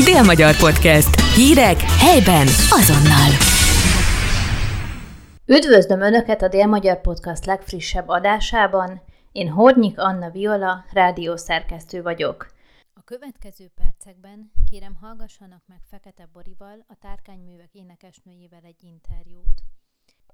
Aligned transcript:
Dél-Magyar 0.00 0.56
Podcast. 0.56 1.20
Hírek 1.20 1.80
helyben 1.80 2.46
azonnal. 2.70 3.30
Üdvözlöm 5.46 6.00
Önöket 6.00 6.42
a 6.42 6.48
Dél-Magyar 6.48 7.00
Podcast 7.00 7.44
legfrissebb 7.44 8.08
adásában. 8.08 9.00
Én 9.32 9.48
Hornyik 9.48 9.98
Anna 9.98 10.30
Viola, 10.30 10.84
rádiószerkesztő 10.92 12.02
vagyok. 12.02 12.46
A 12.94 13.02
következő 13.04 13.70
percekben 13.74 14.52
kérem 14.70 14.96
hallgassanak 15.00 15.62
meg 15.66 15.80
Fekete 15.90 16.28
Borival, 16.32 16.84
a 16.88 16.94
Tárkányművek 17.00 17.72
énekesnőjével 17.72 18.62
egy 18.62 18.82
interjút. 18.82 19.62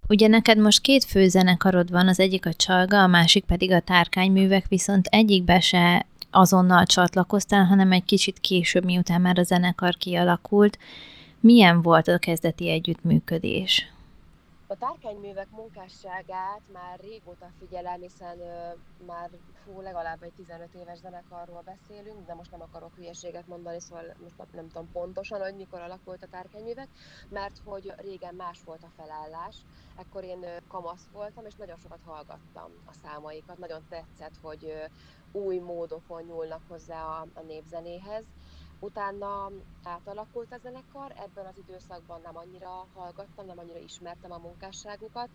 Ugye 0.08 0.28
neked 0.28 0.58
most 0.58 0.80
két 0.80 1.04
főzenekarod 1.04 1.90
van, 1.90 2.08
az 2.08 2.20
egyik 2.20 2.46
a 2.46 2.52
Csalga, 2.52 3.02
a 3.02 3.06
másik 3.06 3.44
pedig 3.44 3.72
a 3.72 3.80
Tárkányművek, 3.80 4.68
viszont 4.68 5.06
egyikbe 5.06 5.60
se 5.60 6.06
azonnal 6.30 6.86
csatlakoztál, 6.86 7.64
hanem 7.64 7.92
egy 7.92 8.04
kicsit 8.04 8.38
később, 8.40 8.84
miután 8.84 9.20
már 9.20 9.38
a 9.38 9.42
zenekar 9.42 9.96
kialakult. 9.96 10.78
Milyen 11.40 11.82
volt 11.82 12.08
a 12.08 12.18
kezdeti 12.18 12.70
együttműködés? 12.70 13.92
A 14.70 14.76
tárkányművek 14.76 15.50
munkásságát 15.50 16.62
már 16.72 17.00
régóta 17.00 17.50
figyelem, 17.58 18.00
hiszen 18.00 18.40
ö, 18.40 18.72
már 19.06 19.30
fú, 19.52 19.80
legalább 19.80 20.22
egy 20.22 20.32
15 20.32 20.74
éves 20.74 20.98
zenekarról 20.98 21.62
beszélünk, 21.64 22.26
de 22.26 22.34
most 22.34 22.50
nem 22.50 22.60
akarok 22.62 22.94
hülyeséget 22.94 23.46
mondani, 23.46 23.80
szóval 23.80 24.14
most 24.18 24.52
nem 24.52 24.68
tudom 24.68 24.90
pontosan, 24.92 25.40
hogy 25.40 25.54
mikor 25.54 25.80
alakult 25.80 26.22
a 26.22 26.26
tárkányművek, 26.26 26.88
mert 27.28 27.58
hogy 27.64 27.92
régen 27.96 28.34
más 28.34 28.62
volt 28.64 28.82
a 28.82 28.92
felállás. 28.96 29.64
Ekkor 29.96 30.24
én 30.24 30.46
kamasz 30.68 31.08
voltam, 31.12 31.46
és 31.46 31.54
nagyon 31.54 31.78
sokat 31.78 32.02
hallgattam 32.04 32.70
a 32.84 32.92
számaikat, 32.92 33.58
nagyon 33.58 33.86
tetszett, 33.88 34.36
hogy 34.40 34.72
új 35.32 35.58
módokon 35.58 36.22
nyúlnak 36.22 36.62
hozzá 36.68 37.04
a, 37.04 37.26
a 37.34 37.40
népzenéhez 37.40 38.24
Utána 38.80 39.50
átalakult 39.82 40.52
a 40.52 40.58
zenekar, 40.58 41.12
ebben 41.16 41.46
az 41.46 41.56
időszakban 41.56 42.20
nem 42.20 42.36
annyira 42.36 42.86
hallgattam, 42.94 43.46
nem 43.46 43.58
annyira 43.58 43.78
ismertem 43.78 44.32
a 44.32 44.38
munkásságukat. 44.38 45.30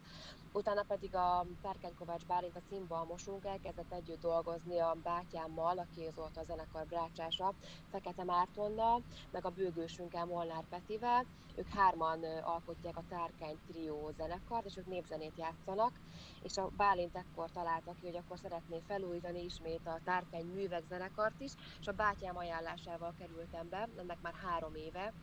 Utána 0.51 0.83
pedig 0.83 1.15
a 1.15 1.45
Perkeny 1.61 1.93
Kovács 1.93 2.25
Bálint 2.25 2.55
a 2.55 2.61
cimbalmosunk 2.67 3.45
elkezdett 3.45 3.91
együtt 3.93 4.21
dolgozni 4.21 4.79
a 4.79 4.97
bátyámmal, 5.03 5.77
aki 5.77 6.11
volt 6.15 6.37
a 6.37 6.43
zenekar 6.43 6.85
brácsása, 6.85 7.53
Fekete 7.89 8.23
Mártonnal, 8.23 9.03
meg 9.31 9.45
a 9.45 9.49
bőgősünkkel 9.49 10.25
Molnár 10.25 10.63
Petivel. 10.69 11.25
Ők 11.55 11.67
hárman 11.67 12.23
alkotják 12.23 12.97
a 12.97 13.03
Tárkány 13.07 13.59
Trio 13.65 14.11
zenekart, 14.11 14.65
és 14.65 14.77
ők 14.77 14.85
népzenét 14.85 15.37
játszanak, 15.37 15.99
és 16.39 16.57
a 16.57 16.69
Bálint 16.77 17.15
ekkor 17.15 17.49
találta 17.51 17.93
ki, 17.93 18.05
hogy 18.05 18.15
akkor 18.15 18.37
szeretné 18.39 18.81
felújítani 18.87 19.43
ismét 19.43 19.87
a 19.87 19.99
Tárkány 20.03 20.45
művek 20.45 20.85
zenekart 20.85 21.39
is, 21.39 21.53
és 21.79 21.87
a 21.87 21.91
bátyám 21.91 22.37
ajánlásával 22.37 23.13
kerültem 23.17 23.69
be, 23.69 23.89
ennek 23.97 24.21
már 24.21 24.33
három 24.33 24.75
éve, 24.75 25.13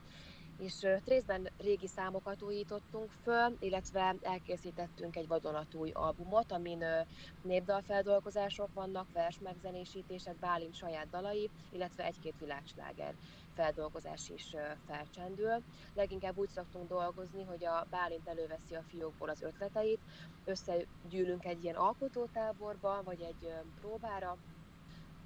és 0.60 0.86
részben 1.04 1.48
régi 1.58 1.86
számokat 1.86 2.42
újítottunk 2.42 3.10
föl, 3.22 3.56
illetve 3.60 4.16
elkészítettünk 4.22 5.16
egy 5.16 5.26
vadonatúj 5.28 5.90
albumot, 5.90 6.52
amin 6.52 6.84
népdalfeldolgozások 7.42 8.68
vannak, 8.74 9.12
vers 9.12 9.38
megzenésítések, 9.42 10.36
Bálint 10.36 10.74
saját 10.74 11.10
dalai, 11.10 11.50
illetve 11.72 12.04
egy-két 12.04 12.34
világsláger 12.38 13.14
feldolgozás 13.54 14.28
is 14.28 14.54
felcsendül. 14.86 15.62
Leginkább 15.94 16.38
úgy 16.38 16.48
szoktunk 16.48 16.88
dolgozni, 16.88 17.42
hogy 17.42 17.64
a 17.64 17.86
Bálint 17.90 18.28
előveszi 18.28 18.74
a 18.74 18.82
fiókból 18.88 19.28
az 19.28 19.42
ötleteit, 19.42 20.00
összegyűlünk 20.44 21.44
egy 21.44 21.64
ilyen 21.64 21.76
alkotótáborba, 21.76 23.02
vagy 23.04 23.20
egy 23.20 23.52
próbára, 23.80 24.36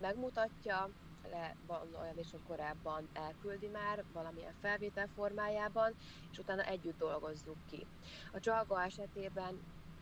megmutatja, 0.00 0.90
le, 1.30 1.56
van 1.66 1.94
olyan 2.00 2.18
is, 2.18 2.30
hogy 2.30 2.40
korábban 2.46 3.08
elküldi 3.12 3.68
már 3.68 4.04
valamilyen 4.12 4.54
felvétel 4.60 5.08
formájában, 5.14 5.94
és 6.30 6.38
utána 6.38 6.62
együtt 6.62 6.98
dolgozzuk 6.98 7.56
ki. 7.70 7.86
A 8.32 8.40
Csalga 8.40 8.82
esetében 8.82 9.60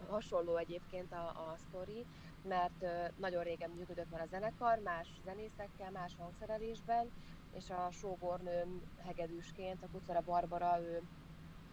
hasonló 0.09 0.57
egyébként 0.57 1.13
a, 1.13 1.27
a 1.27 1.57
sztori, 1.57 2.07
mert 2.49 2.85
nagyon 3.17 3.43
régen 3.43 3.71
működött 3.71 4.11
már 4.11 4.21
a 4.21 4.27
zenekar, 4.27 4.79
más 4.79 5.09
zenészekkel, 5.25 5.91
más 5.91 6.13
hangszerelésben, 6.19 7.11
és 7.55 7.71
a 7.71 7.89
sógornőm 7.91 8.83
hegedűsként, 9.07 9.83
a 9.83 9.89
Kucara 9.93 10.21
Barbara, 10.21 10.81
ő 10.81 11.03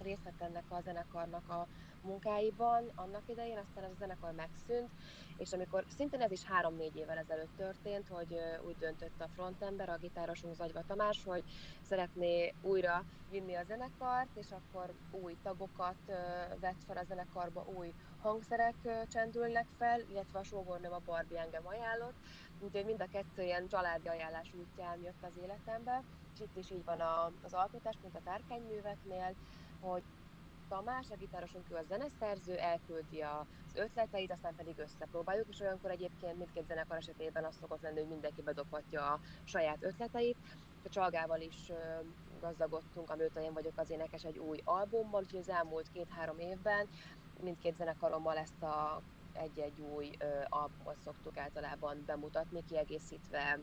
részt 0.01 0.23
vett 0.23 0.41
ennek 0.41 0.63
a 0.69 0.81
zenekarnak 0.81 1.49
a 1.49 1.67
munkáiban. 2.01 2.91
Annak 2.95 3.23
idején, 3.25 3.57
aztán 3.57 3.83
ez 3.83 3.91
a 3.91 3.99
zenekar 3.99 4.31
megszűnt, 4.31 4.89
és 5.37 5.53
amikor 5.53 5.83
szintén 5.97 6.21
ez 6.21 6.31
is 6.31 6.43
három-négy 6.43 6.95
évvel 6.95 7.17
ezelőtt 7.17 7.55
történt, 7.57 8.07
hogy 8.07 8.37
úgy 8.67 8.77
döntött 8.77 9.21
a 9.21 9.27
frontember, 9.33 9.89
a 9.89 9.97
gitárosunk 9.97 10.55
Zagyva 10.55 10.83
Tamás, 10.87 11.23
hogy 11.23 11.43
szeretné 11.81 12.53
újra 12.61 13.03
vinni 13.29 13.55
a 13.55 13.63
zenekart, 13.63 14.35
és 14.35 14.47
akkor 14.51 14.93
új 15.11 15.37
tagokat 15.43 15.95
vett 16.59 16.83
fel 16.87 16.97
a 16.97 17.03
zenekarba, 17.03 17.65
új 17.77 17.93
hangszerek 18.21 19.07
csendülnek 19.11 19.65
fel, 19.77 19.99
illetve 19.99 20.39
a 20.39 20.43
sógornőm 20.43 20.93
a 20.93 21.01
Barbie 21.05 21.39
engem 21.39 21.67
ajánlott, 21.67 22.15
úgyhogy 22.59 22.85
mind 22.85 23.01
a 23.01 23.09
kettő 23.11 23.43
ilyen 23.43 23.67
családi 23.67 24.07
ajánlás 24.07 24.53
útján 24.53 25.01
jött 25.03 25.23
az 25.23 25.41
életembe, 25.43 26.03
és 26.33 26.39
itt 26.39 26.57
is 26.57 26.71
így 26.71 26.85
van 26.85 27.01
az 27.43 27.53
alkotás, 27.53 27.95
mint 28.01 28.15
a 28.15 28.21
tárkányműveknél, 28.23 29.35
hogy 29.81 30.03
Tamás, 30.69 31.09
a 31.09 31.15
gitárosunk, 31.15 31.71
ő 31.71 31.75
a 31.75 31.83
zeneszerző, 31.83 32.57
elküldi 32.57 33.21
az 33.21 33.75
ötleteit, 33.75 34.31
aztán 34.31 34.55
pedig 34.55 34.77
összepróbáljuk, 34.77 35.47
és 35.47 35.59
olyankor 35.59 35.91
egyébként 35.91 36.37
mindkét 36.37 36.65
zenekar 36.67 36.97
esetében 36.97 37.43
az 37.45 37.55
szokott 37.55 37.81
lenni, 37.81 37.99
hogy 37.99 38.09
mindenki 38.09 38.41
bedobhatja 38.41 39.11
a 39.11 39.19
saját 39.43 39.83
ötleteit. 39.83 40.37
A 40.83 40.89
Csalgával 40.89 41.39
is 41.39 41.71
gazdagodtunk, 42.39 43.09
amióta 43.09 43.41
én 43.41 43.53
vagyok 43.53 43.77
az 43.77 43.89
énekes 43.89 44.23
egy 44.23 44.37
új 44.37 44.61
albummal, 44.63 45.21
úgyhogy 45.21 45.39
az 45.39 45.49
elmúlt 45.49 45.91
két-három 45.91 46.39
évben 46.39 46.87
mindkét 47.41 47.75
zenekarommal 47.75 48.37
ezt 48.37 48.63
a 48.63 49.01
egy-egy 49.33 49.81
új 49.81 50.11
albumot 50.43 50.99
szoktuk 51.03 51.37
általában 51.37 52.03
bemutatni, 52.05 52.63
kiegészítve 52.63 53.59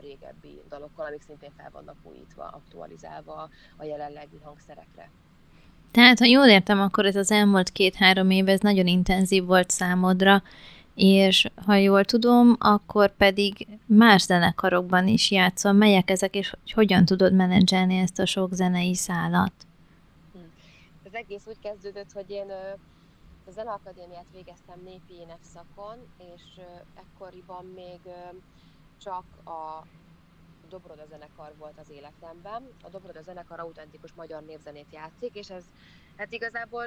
régebbi 0.00 0.62
dalokkal, 0.68 1.06
amik 1.06 1.22
szintén 1.22 1.50
fel 1.50 1.70
vannak 1.70 1.96
újítva, 2.02 2.48
aktualizálva 2.48 3.48
a 3.76 3.84
jelenlegi 3.84 4.38
hangszerekre. 4.38 5.10
Tehát, 5.90 6.18
ha 6.18 6.24
jól 6.24 6.46
értem, 6.46 6.80
akkor 6.80 7.06
ez 7.06 7.16
az 7.16 7.30
elmúlt 7.30 7.70
két-három 7.70 8.30
év, 8.30 8.48
ez 8.48 8.60
nagyon 8.60 8.86
intenzív 8.86 9.44
volt 9.44 9.70
számodra, 9.70 10.42
és 10.94 11.50
ha 11.66 11.74
jól 11.74 12.04
tudom, 12.04 12.56
akkor 12.58 13.16
pedig 13.16 13.66
más 13.86 14.22
zenekarokban 14.22 15.06
is 15.06 15.30
játszol. 15.30 15.72
Melyek 15.72 16.10
ezek, 16.10 16.34
és 16.34 16.50
hogy 16.50 16.72
hogyan 16.72 17.04
tudod 17.04 17.34
menedzselni 17.34 17.96
ezt 17.96 18.18
a 18.18 18.26
sok 18.26 18.52
zenei 18.52 18.94
szálat? 18.94 19.52
Az 21.04 21.14
egész 21.14 21.42
úgy 21.46 21.58
kezdődött, 21.62 22.12
hogy 22.12 22.30
én 22.30 22.50
a 23.46 23.50
Zeneakadémiát 23.50 24.26
végeztem 24.32 24.80
népi 24.84 25.26
szakon, 25.52 25.96
és 26.34 26.42
ekkoriban 26.94 27.64
még 27.74 28.00
csak 29.02 29.24
a 29.44 29.86
Dobroda 30.70 31.06
zenekar 31.06 31.56
volt 31.56 31.78
az 31.78 31.90
életemben. 31.90 32.68
A 32.82 32.88
Dobroda 32.88 33.22
zenekar 33.22 33.60
autentikus 33.60 34.12
magyar 34.12 34.42
névzenét 34.42 34.92
játszik, 34.92 35.34
és 35.34 35.50
ez 35.50 35.64
hát 36.16 36.32
igazából 36.32 36.86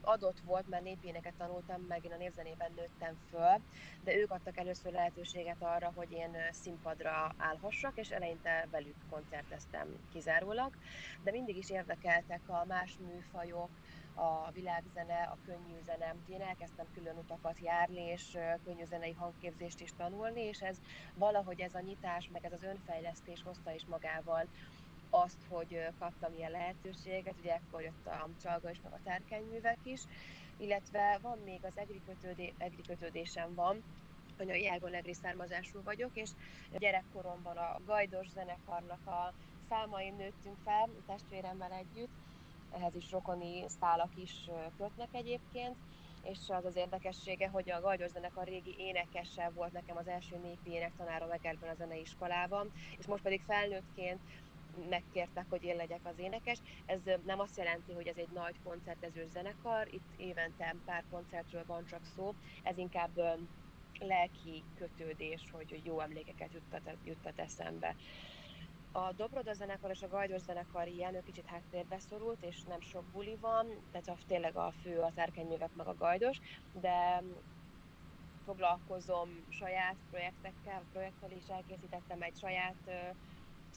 adott 0.00 0.40
volt, 0.44 0.68
mert 0.68 0.82
népéneket 0.82 1.34
tanultam 1.34 1.80
meg, 1.88 2.04
én 2.04 2.12
a 2.12 2.16
névzenében 2.16 2.72
nőttem 2.76 3.14
föl, 3.28 3.60
de 4.04 4.16
ők 4.16 4.30
adtak 4.30 4.56
először 4.56 4.92
lehetőséget 4.92 5.62
arra, 5.62 5.92
hogy 5.94 6.12
én 6.12 6.36
színpadra 6.50 7.34
állhassak, 7.38 7.96
és 7.96 8.10
eleinte 8.10 8.68
velük 8.70 8.96
koncerteztem 9.10 9.88
kizárólag, 10.12 10.72
de 11.22 11.30
mindig 11.30 11.56
is 11.56 11.70
érdekeltek 11.70 12.48
a 12.48 12.64
más 12.64 12.98
műfajok, 12.98 13.70
a 14.14 14.50
világzene, 14.52 15.22
a 15.22 15.36
könnyű 15.46 15.78
zene. 15.84 16.14
Én 16.28 16.40
elkezdtem 16.40 16.86
külön 16.94 17.16
utakat 17.16 17.58
járni, 17.58 18.00
és 18.00 18.38
könnyű 18.64 18.84
zenei 18.84 19.12
hangképzést 19.12 19.80
is 19.80 19.90
tanulni, 19.96 20.40
és 20.40 20.60
ez 20.60 20.76
valahogy 21.14 21.60
ez 21.60 21.74
a 21.74 21.80
nyitás, 21.80 22.28
meg 22.32 22.44
ez 22.44 22.52
az 22.52 22.62
önfejlesztés 22.62 23.42
hozta 23.42 23.72
is 23.74 23.84
magával 23.84 24.46
azt, 25.10 25.46
hogy 25.48 25.88
kaptam 25.98 26.32
ilyen 26.36 26.50
lehetőséget, 26.50 27.34
ugye 27.40 27.54
ekkor 27.54 27.82
jött 27.82 28.06
a 28.06 28.28
csalga 28.42 28.70
és 28.70 28.78
meg 28.82 28.92
a 28.92 29.02
tárkányművek 29.04 29.78
is, 29.82 30.00
illetve 30.56 31.18
van 31.22 31.38
még 31.44 31.64
az 31.64 31.72
egri, 31.74 32.00
kötődé, 32.06 32.52
egri 32.58 32.82
kötődésem 32.86 33.54
van, 33.54 33.82
anyai 34.38 34.68
ágon 34.68 34.94
egri 34.94 35.12
származású 35.14 35.82
vagyok, 35.82 36.10
és 36.14 36.30
gyerekkoromban 36.78 37.56
a 37.56 37.80
gajdos 37.86 38.28
zenekarnak 38.28 39.06
a 39.06 39.32
számain 39.68 40.14
nőttünk 40.14 40.56
fel, 40.64 40.88
testvéremmel 41.06 41.72
együtt, 41.72 42.12
ehhez 42.70 42.94
is 42.94 43.10
rokoni 43.10 43.64
szálak 43.80 44.16
is 44.16 44.50
kötnek 44.76 45.08
egyébként, 45.12 45.76
és 46.22 46.38
az 46.48 46.64
az 46.64 46.76
érdekessége, 46.76 47.48
hogy 47.48 47.70
a 47.70 47.80
Gajdos 47.80 48.12
a 48.34 48.42
régi 48.42 48.74
énekese 48.78 49.50
volt 49.54 49.72
nekem 49.72 49.96
az 49.96 50.08
első 50.08 50.36
népi 50.36 50.70
énektanárom 50.70 51.30
Egerben 51.30 51.70
a 51.70 51.74
zeneiskolában, 51.74 52.72
és 52.98 53.06
most 53.06 53.22
pedig 53.22 53.42
felnőttként 53.46 54.20
megkértek, 54.88 55.46
hogy 55.48 55.64
én 55.64 55.76
legyek 55.76 56.00
az 56.02 56.18
énekes. 56.18 56.58
Ez 56.86 57.00
nem 57.24 57.40
azt 57.40 57.56
jelenti, 57.56 57.92
hogy 57.92 58.06
ez 58.06 58.16
egy 58.16 58.30
nagy 58.32 58.54
koncertező 58.64 59.26
zenekar, 59.32 59.88
itt 59.90 60.08
évente 60.16 60.74
pár 60.84 61.04
koncertről 61.10 61.64
van 61.66 61.86
csak 61.86 62.00
szó, 62.16 62.34
ez 62.62 62.78
inkább 62.78 63.20
lelki 63.98 64.62
kötődés, 64.78 65.44
hogy 65.52 65.80
jó 65.84 66.00
emlékeket 66.00 66.52
juttat, 66.52 66.96
juttat 67.04 67.38
eszembe. 67.38 67.94
A 68.96 69.12
Dobroda 69.12 69.52
zenekar 69.52 69.90
és 69.90 70.02
a 70.02 70.08
Gajdos 70.08 70.40
zenekar 70.40 70.88
ilyen, 70.88 71.14
ő 71.14 71.22
kicsit 71.22 71.46
háttérbe 71.46 71.98
szorult, 71.98 72.42
és 72.42 72.62
nem 72.62 72.80
sok 72.80 73.04
buli 73.12 73.36
van, 73.40 73.66
tehát 73.90 74.08
a, 74.08 74.16
tényleg 74.26 74.56
a 74.56 74.72
fő 74.82 75.00
a 75.00 75.12
terkenyővek 75.14 75.74
meg 75.74 75.86
a 75.86 75.94
Gajdos, 75.94 76.38
de 76.72 77.22
foglalkozom 78.44 79.28
saját 79.48 79.96
projektekkel, 80.10 80.82
projekttel 80.92 81.30
is 81.30 81.48
elkészítettem 81.48 82.22
egy 82.22 82.38
saját 82.38 83.14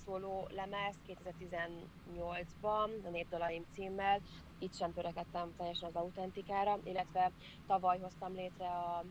szóló 0.05 0.47
lemez 0.49 0.95
2018-ban, 1.07 3.03
a 3.05 3.09
Népdalaim 3.09 3.65
címmel, 3.73 4.21
itt 4.59 4.75
sem 4.75 4.93
törekedtem 4.93 5.55
teljesen 5.57 5.89
az 5.89 5.95
autentikára, 5.95 6.79
illetve 6.83 7.31
tavaly 7.67 7.99
hoztam 7.99 8.33
létre 8.33 8.67
a, 8.67 9.03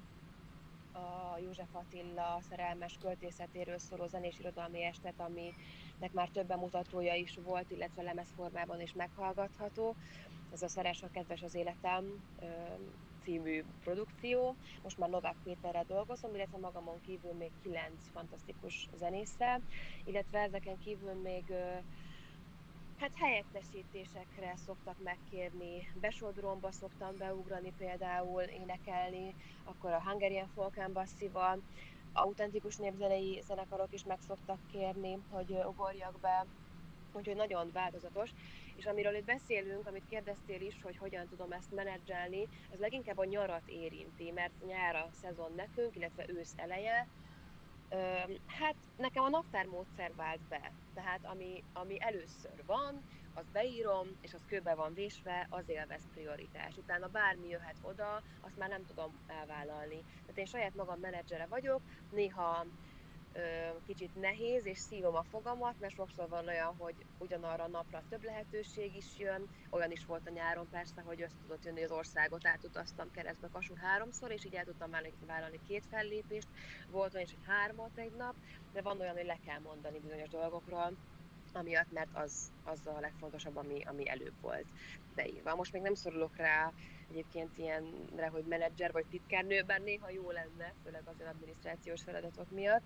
a 0.98 1.38
József 1.38 1.74
Attila 1.74 2.38
szerelmes 2.48 2.98
költészetéről 3.00 3.78
szóló 3.78 4.06
zenés 4.06 4.38
irodalmi 4.38 4.84
estet, 4.84 5.20
aminek 5.96 6.14
már 6.14 6.28
több 6.28 6.46
bemutatója 6.46 7.14
is 7.14 7.36
volt, 7.36 7.70
illetve 7.70 8.02
lemezformában 8.02 8.80
is 8.80 8.92
meghallgatható. 8.92 9.96
Ez 10.50 10.62
a 10.62 10.68
Szeres 10.68 11.02
a 11.02 11.08
kedves 11.08 11.42
az 11.42 11.54
életem 11.54 12.04
című 13.22 13.64
produkció. 13.80 14.56
Most 14.82 14.98
már 14.98 15.08
Novák 15.08 15.36
Péterrel 15.42 15.84
dolgozom, 15.84 16.34
illetve 16.34 16.58
magamon 16.58 17.00
kívül 17.00 17.32
még 17.32 17.52
kilenc 17.62 18.08
fantasztikus 18.10 18.88
zenésszel, 18.92 19.62
illetve 20.04 20.38
ezeken 20.38 20.78
kívül 20.78 21.14
még 21.14 21.54
Hát 22.96 23.12
helyettesítésekre 23.14 24.56
szoktak 24.56 24.98
megkérni, 24.98 25.88
besodromba 25.94 26.72
szoktam 26.72 27.16
beugrani 27.16 27.72
például, 27.76 28.42
énekelni, 28.42 29.34
akkor 29.64 29.92
a 29.92 30.02
Hungarian 30.02 30.48
Folk 30.48 30.76
Embassy-val, 30.76 31.62
autentikus 32.16 32.76
népzenei 32.76 33.42
zenekarok 33.46 33.92
is 33.92 34.04
meg 34.04 34.18
szoktak 34.26 34.58
kérni, 34.72 35.18
hogy 35.30 35.52
ugorjak 35.66 36.20
be, 36.20 36.46
úgyhogy 37.12 37.36
nagyon 37.36 37.70
változatos. 37.72 38.30
És 38.76 38.86
amiről 38.86 39.14
itt 39.14 39.24
beszélünk, 39.24 39.86
amit 39.86 40.08
kérdeztél 40.08 40.60
is, 40.60 40.82
hogy 40.82 40.96
hogyan 40.96 41.28
tudom 41.28 41.52
ezt 41.52 41.74
menedzselni, 41.74 42.48
ez 42.72 42.78
leginkább 42.78 43.18
a 43.18 43.24
nyarat 43.24 43.68
érinti, 43.68 44.30
mert 44.30 44.66
nyár 44.66 44.96
a 44.96 45.08
szezon 45.20 45.52
nekünk, 45.56 45.96
illetve 45.96 46.24
ősz 46.28 46.52
eleje, 46.56 47.06
Hát 48.46 48.74
nekem 48.96 49.24
a 49.24 49.28
naptármódszer 49.28 50.14
vált 50.14 50.40
be, 50.48 50.72
tehát 50.94 51.20
ami, 51.22 51.64
ami 51.72 51.96
először 52.00 52.62
van, 52.66 53.02
az 53.36 53.44
beírom, 53.52 54.08
és 54.20 54.34
az 54.34 54.44
kőbe 54.46 54.74
van 54.74 54.94
vésve, 54.94 55.46
az 55.50 55.68
élvez 55.68 56.02
prioritás. 56.12 56.76
Utána 56.76 57.08
bármi 57.08 57.48
jöhet 57.48 57.76
oda, 57.82 58.22
azt 58.40 58.58
már 58.58 58.68
nem 58.68 58.86
tudom 58.86 59.18
elvállalni. 59.26 60.04
Tehát 60.20 60.38
én 60.38 60.44
saját 60.44 60.74
magam 60.74 61.00
menedzsere 61.00 61.46
vagyok, 61.46 61.80
néha 62.10 62.66
kicsit 63.86 64.20
nehéz, 64.20 64.66
és 64.66 64.78
szívom 64.78 65.14
a 65.14 65.22
fogamat, 65.22 65.80
mert 65.80 65.94
sokszor 65.94 66.28
van 66.28 66.46
olyan, 66.46 66.74
hogy 66.78 66.94
ugyanarra 67.18 67.64
a 67.64 67.68
napra 67.68 68.02
több 68.08 68.24
lehetőség 68.24 68.96
is 68.96 69.18
jön. 69.18 69.48
Olyan 69.70 69.90
is 69.90 70.06
volt 70.06 70.26
a 70.26 70.30
nyáron 70.30 70.68
persze, 70.70 71.00
hogy 71.00 71.22
össze 71.22 71.34
tudott 71.42 71.64
jönni 71.64 71.84
az 71.84 71.90
országot, 71.90 72.46
átutaztam 72.46 73.10
keresztbe 73.10 73.48
Kasul 73.52 73.76
háromszor, 73.76 74.30
és 74.30 74.44
így 74.44 74.54
el 74.54 74.64
tudtam 74.64 74.90
vállalni 75.26 75.60
két 75.66 75.86
fellépést. 75.90 76.48
Volt 76.90 77.14
olyan 77.14 77.26
is, 77.26 77.34
hogy 77.34 77.46
hármat 77.46 77.98
egy 77.98 78.12
nap, 78.12 78.34
de 78.72 78.82
van 78.82 79.00
olyan, 79.00 79.16
hogy 79.16 79.26
le 79.26 79.38
kell 79.46 79.60
mondani 79.60 79.98
bizonyos 79.98 80.28
dolgokról, 80.28 80.92
amiatt, 81.56 81.92
mert 81.92 82.08
az, 82.12 82.52
az 82.64 82.86
a 82.86 83.00
legfontosabb, 83.00 83.56
ami, 83.56 83.82
ami 83.84 84.08
előbb 84.08 84.40
volt 84.40 84.66
beírva. 85.14 85.54
Most 85.54 85.72
még 85.72 85.82
nem 85.82 85.94
szorulok 85.94 86.36
rá 86.36 86.72
egyébként 87.10 87.58
ilyenre, 87.58 88.26
hogy 88.26 88.44
menedzser 88.44 88.92
vagy 88.92 89.06
titkárnő, 89.10 89.62
bár 89.62 89.80
néha 89.80 90.10
jó 90.10 90.30
lenne, 90.30 90.74
főleg 90.84 91.02
az 91.04 91.26
adminisztrációs 91.26 92.02
feladatok 92.02 92.50
miatt, 92.50 92.84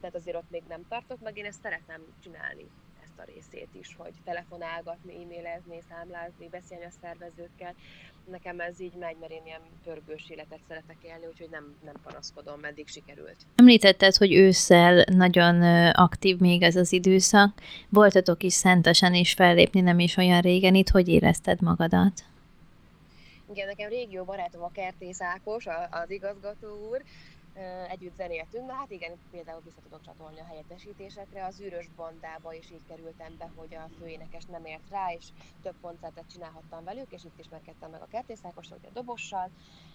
tehát 0.00 0.14
azért 0.14 0.36
ott 0.36 0.50
még 0.50 0.62
nem 0.68 0.86
tartok 0.88 1.20
meg, 1.20 1.36
én 1.36 1.44
ezt 1.44 1.62
szeretem 1.62 2.02
csinálni 2.22 2.70
ezt 3.18 3.28
a 3.28 3.32
részét 3.32 3.68
is, 3.80 3.94
hogy 3.96 4.12
telefonálgatni, 4.24 5.12
e-mailezni, 5.12 5.82
számlázni, 5.88 6.48
beszélni 6.50 6.84
a 6.84 6.90
szervezőkkel. 7.02 7.74
Nekem 8.30 8.60
ez 8.60 8.80
így 8.80 8.92
megy, 8.92 9.16
mert 9.20 9.32
én 9.32 9.42
ilyen 9.46 9.60
pörgős 9.84 10.24
életet 10.28 10.58
szeretek 10.68 10.96
élni, 11.02 11.26
úgyhogy 11.26 11.48
nem, 11.50 11.74
nem 11.84 11.94
panaszkodom, 12.02 12.60
meddig 12.60 12.88
sikerült. 12.88 13.36
Említetted, 13.56 14.14
hogy 14.14 14.32
ősszel 14.34 15.04
nagyon 15.10 15.62
aktív 15.92 16.38
még 16.38 16.62
ez 16.62 16.76
az 16.76 16.92
időszak. 16.92 17.60
Voltatok 17.88 18.42
is 18.42 18.52
szentesen 18.52 19.14
is 19.14 19.32
fellépni 19.32 19.80
nem 19.80 19.98
is 19.98 20.16
olyan 20.16 20.40
régen 20.40 20.74
itt, 20.74 20.88
hogy 20.88 21.08
érezted 21.08 21.60
magadat? 21.60 22.24
Igen, 23.52 23.66
nekem 23.66 23.88
régió 23.88 24.24
barátom 24.24 24.62
a 24.62 24.70
Kertész 24.72 25.20
Ákos, 25.20 25.66
az 25.90 26.10
igazgató 26.10 26.88
úr, 26.90 27.02
együtt 27.88 28.14
zenéltünk, 28.14 28.66
na 28.66 28.72
hát 28.72 28.90
igen, 28.90 29.18
például 29.30 29.60
vissza 29.60 29.80
tudok 29.82 30.00
csatolni 30.00 30.40
a 30.40 30.44
helyettesítésekre, 30.44 31.44
az 31.44 31.60
űrös 31.60 31.88
bandába 31.96 32.54
is 32.54 32.70
így 32.70 32.86
kerültem 32.88 33.36
be, 33.38 33.50
hogy 33.56 33.74
a 33.74 33.88
főénekes 33.98 34.44
nem 34.44 34.64
ért 34.64 34.90
rá, 34.90 35.12
és 35.12 35.26
több 35.62 35.74
koncertet 35.80 36.30
csinálhattam 36.30 36.84
velük, 36.84 37.12
és 37.12 37.24
itt 37.24 37.38
ismerkedtem 37.38 37.90
meg 37.90 38.02
a 38.02 38.06
kertészákossal, 38.06 38.78
a 38.82 38.90
dobossal, 38.92 39.50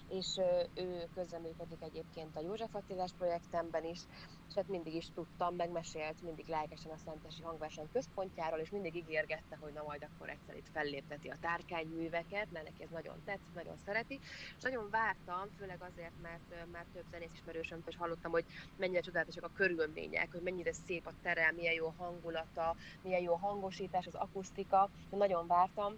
és 0.08 0.40
ő 0.74 1.08
közreműködik 1.14 1.82
egyébként 1.82 2.36
a 2.36 2.40
József 2.40 2.74
Attilás 2.74 3.10
projektemben 3.18 3.84
is, 3.84 4.00
és 4.48 4.54
hát 4.54 4.68
mindig 4.68 4.94
is 4.94 5.10
tudtam, 5.14 5.54
megmesélt 5.54 6.22
mindig 6.22 6.46
lelkesen 6.46 6.90
a 6.90 6.96
Szentesi 6.96 7.42
Hangverseny 7.42 7.88
központjáról, 7.92 8.58
és 8.58 8.70
mindig 8.70 8.94
ígérgette, 8.94 9.56
hogy 9.60 9.72
na 9.72 9.82
majd 9.82 10.02
akkor 10.02 10.28
egyszer 10.28 10.56
itt 10.56 10.68
fellépteti 10.72 11.28
a 11.28 11.36
tárkányműveket, 11.40 12.50
mert 12.52 12.64
neki 12.64 12.82
ez 12.82 12.90
nagyon 12.90 13.22
tetszik, 13.24 13.54
nagyon 13.54 13.76
szereti, 13.84 14.20
és 14.56 14.62
nagyon 14.62 14.90
vártam, 14.90 15.48
főleg 15.58 15.82
azért, 15.82 16.20
mert 16.22 16.70
már 16.72 16.84
több 16.92 17.04
zenész 17.10 17.30
ismerősöm 17.54 17.82
is 17.88 17.96
hallottam, 17.96 18.30
hogy 18.30 18.44
mennyire 18.76 19.00
csodálatosak 19.00 19.44
a 19.44 19.50
körülmények, 19.56 20.28
hogy 20.32 20.40
mennyire 20.40 20.72
szép 20.72 21.06
a 21.06 21.12
terem, 21.22 21.54
milyen 21.54 21.74
jó 21.74 21.94
hangulata, 21.98 22.76
milyen 23.02 23.22
jó 23.22 23.34
hangosítás, 23.34 24.06
az 24.06 24.14
akusztika, 24.14 24.90
nagyon 25.10 25.46
vártam, 25.46 25.94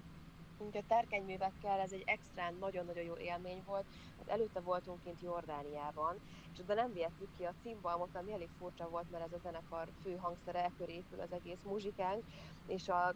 Úgyhogy 0.58 0.84
a 0.84 0.88
tárkányművekkel 0.88 1.80
ez 1.80 1.92
egy 1.92 2.02
extrán 2.06 2.54
nagyon-nagyon 2.60 3.04
jó 3.04 3.16
élmény 3.16 3.62
volt. 3.66 3.84
Hát 4.18 4.28
előtte 4.28 4.60
voltunk 4.60 5.02
kint 5.02 5.20
Jordániában, 5.22 6.20
és 6.52 6.58
oda 6.60 6.74
nem 6.74 6.92
vihettük 6.92 7.28
ki 7.36 7.44
a 7.44 7.54
cimbalmot, 7.62 8.16
ami 8.16 8.32
elég 8.32 8.48
furcsa 8.58 8.88
volt, 8.88 9.10
mert 9.10 9.24
ez 9.24 9.32
a 9.32 9.42
zenekar 9.42 9.88
fő 10.02 10.16
hangszere, 10.16 10.70
köré 10.78 10.92
épül 10.92 11.20
az 11.20 11.32
egész 11.32 11.62
muzsikánk, 11.64 12.22
és 12.66 12.88
a 12.88 13.14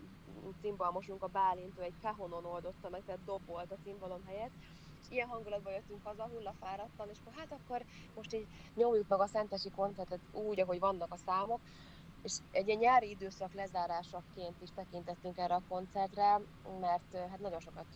cimbalmosunk 0.60 1.22
a 1.22 1.26
Bálint, 1.26 1.78
egy 1.78 2.00
kahonon 2.02 2.44
oldotta 2.44 2.88
meg, 2.90 3.02
tehát 3.06 3.25
dobolt 3.25 3.70
a 3.72 3.82
cimbalom 3.84 4.22
helyett, 4.26 4.52
ilyen 5.08 5.29
hangulatban 5.29 5.73
jöttünk 5.73 6.02
haza, 6.02 6.29
hullafáradtan, 6.29 7.08
és 7.11 7.19
akkor 7.20 7.32
hát 7.37 7.52
akkor 7.52 7.85
most 8.14 8.35
így 8.35 8.47
nyomjuk 8.75 9.08
meg 9.08 9.20
a 9.20 9.26
szentesi 9.26 9.70
koncertet 9.70 10.20
úgy, 10.31 10.61
ahogy 10.61 10.79
vannak 10.79 11.12
a 11.12 11.17
számok, 11.17 11.61
és 12.23 12.38
egy 12.50 12.67
ilyen 12.67 12.79
nyári 12.79 13.11
időszak 13.11 13.55
lezárásaként 13.55 14.61
is 14.61 14.70
tekintettünk 14.75 15.38
erre 15.38 15.55
a 15.55 15.64
koncertre, 15.69 16.41
mert 16.81 17.16
hát 17.16 17.38
nagyon 17.38 17.61
sokat 17.61 17.87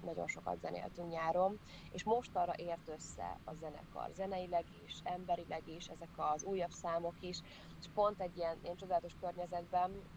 nagyon 0.00 0.26
sokat 0.26 0.60
zenéltünk 0.60 1.10
nyáron, 1.10 1.60
és 1.90 2.04
most 2.04 2.36
arra 2.36 2.52
ért 2.56 2.88
össze 2.88 3.40
a 3.44 3.54
zenekar, 3.54 4.10
zeneileg 4.12 4.64
is, 4.84 5.00
emberileg 5.02 5.68
is, 5.68 5.86
ezek 5.86 6.10
az 6.16 6.44
újabb 6.44 6.70
számok 6.70 7.14
is, 7.20 7.40
és 7.80 7.86
pont 7.94 8.20
egy 8.20 8.36
ilyen, 8.36 8.58
ilyen 8.62 8.76
csodálatos 8.76 9.14
környezetben, 9.20 10.10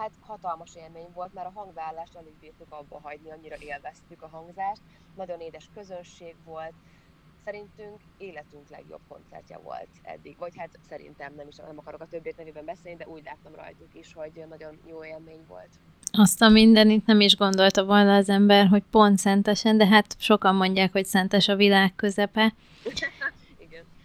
hát 0.00 0.10
hatalmas 0.20 0.74
élmény 0.74 1.10
volt, 1.14 1.34
mert 1.34 1.46
a 1.46 1.58
hangvállást 1.58 2.14
alig 2.14 2.34
bírtuk 2.40 2.72
abba 2.72 3.00
hagyni, 3.02 3.30
annyira 3.30 3.56
élveztük 3.58 4.22
a 4.22 4.28
hangzást, 4.28 4.80
nagyon 5.16 5.40
édes 5.40 5.68
közönség 5.74 6.34
volt, 6.44 6.74
szerintünk 7.44 8.00
életünk 8.18 8.68
legjobb 8.68 9.00
koncertje 9.08 9.58
volt 9.58 9.88
eddig. 10.02 10.36
Vagy 10.38 10.52
hát 10.56 10.78
szerintem 10.88 11.32
nem 11.36 11.48
is 11.48 11.56
nem 11.56 11.78
akarok 11.78 12.00
a 12.00 12.06
többiek 12.06 12.36
nevében 12.36 12.64
beszélni, 12.64 12.98
de 12.98 13.08
úgy 13.08 13.22
láttam 13.24 13.54
rajtuk 13.54 13.94
is, 13.94 14.12
hogy 14.14 14.44
nagyon 14.48 14.78
jó 14.86 15.04
élmény 15.04 15.44
volt. 15.48 15.68
Azt 16.12 16.42
a 16.42 16.48
mindenit 16.48 17.06
nem 17.06 17.20
is 17.20 17.36
gondolta 17.36 17.84
volna 17.84 18.14
az 18.14 18.28
ember, 18.28 18.66
hogy 18.66 18.82
pont 18.90 19.18
szentesen, 19.18 19.78
de 19.78 19.86
hát 19.86 20.16
sokan 20.18 20.54
mondják, 20.54 20.92
hogy 20.92 21.04
szentes 21.04 21.48
a 21.48 21.56
világ 21.56 21.94
közepe. 21.94 22.54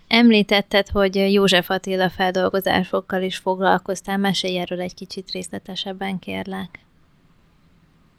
Említetted, 0.08 0.90
hogy 0.90 1.16
József 1.16 1.70
Attila 1.70 2.10
feldolgozásokkal 2.10 3.22
is 3.22 3.38
foglalkoztál, 3.38 4.18
mesélj 4.18 4.60
erről 4.60 4.82
egy 4.82 4.94
kicsit 4.94 5.32
részletesebben, 5.32 6.20
kérlek. 6.20 6.80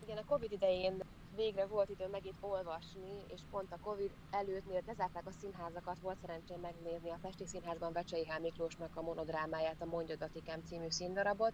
Igen, 0.05 0.17
a 0.17 0.25
Covid 0.33 0.53
idején 0.53 1.03
végre 1.37 1.67
volt 1.67 1.89
idő 1.89 2.09
megint 2.09 2.37
olvasni, 2.41 3.25
és 3.29 3.41
pont 3.51 3.73
a 3.73 3.79
Covid 3.83 4.11
előtt, 4.31 4.67
miért 4.67 4.87
lezárták 4.87 5.27
a 5.27 5.31
színházakat, 5.31 6.01
volt 6.01 6.19
szerencsém 6.21 6.61
megnézni 6.61 7.11
a 7.11 7.19
Pesti 7.23 7.47
Színházban 7.47 7.93
Becsei 7.93 8.25
H. 8.25 8.41
Miklósnak 8.41 8.97
a 8.97 9.03
monodrámáját, 9.03 9.81
a 9.83 9.85
Mondjodatikem 9.85 10.61
című 10.65 10.91
színdarabot, 10.91 11.53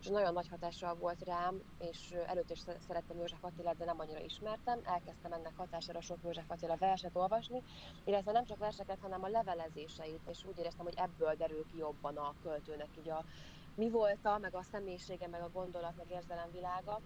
és 0.00 0.06
nagyon 0.06 0.32
nagy 0.32 0.48
hatással 0.48 0.94
volt 0.94 1.24
rám, 1.24 1.62
és 1.78 2.10
előtt 2.26 2.50
is 2.50 2.58
szerettem 2.86 3.16
József 3.16 3.44
Attilát, 3.44 3.76
de 3.76 3.84
nem 3.84 4.00
annyira 4.00 4.20
ismertem. 4.20 4.80
Elkezdtem 4.84 5.32
ennek 5.32 5.56
hatására 5.56 6.00
sok 6.00 6.18
József 6.24 6.50
Attila 6.50 6.76
verset 6.76 7.16
olvasni, 7.16 7.62
illetve 8.04 8.32
nem 8.32 8.44
csak 8.44 8.58
verseket, 8.58 8.98
hanem 9.00 9.22
a 9.22 9.28
levelezéseit, 9.28 10.28
és 10.28 10.44
úgy 10.44 10.58
éreztem, 10.58 10.84
hogy 10.84 10.96
ebből 10.96 11.34
derül 11.34 11.66
ki 11.66 11.78
jobban 11.78 12.16
a 12.16 12.34
költőnek 12.42 12.88
így 12.98 13.08
a 13.08 13.24
mi 13.74 13.90
volta, 13.90 14.38
meg 14.38 14.54
a 14.54 14.62
személyisége, 14.62 15.28
meg 15.28 15.42
a 15.42 15.50
gondolat, 15.52 15.96
meg 15.96 16.10
érzelem 16.10 16.50
világa 16.50 17.00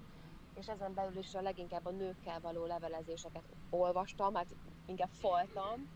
és 0.54 0.68
ezen 0.68 0.94
belül 0.94 1.18
is 1.18 1.34
a 1.34 1.40
leginkább 1.40 1.86
a 1.86 1.90
nőkkel 1.90 2.40
való 2.40 2.64
levelezéseket 2.64 3.44
olvastam, 3.70 4.34
hát 4.34 4.54
inkább 4.86 5.10
foltam, 5.10 5.88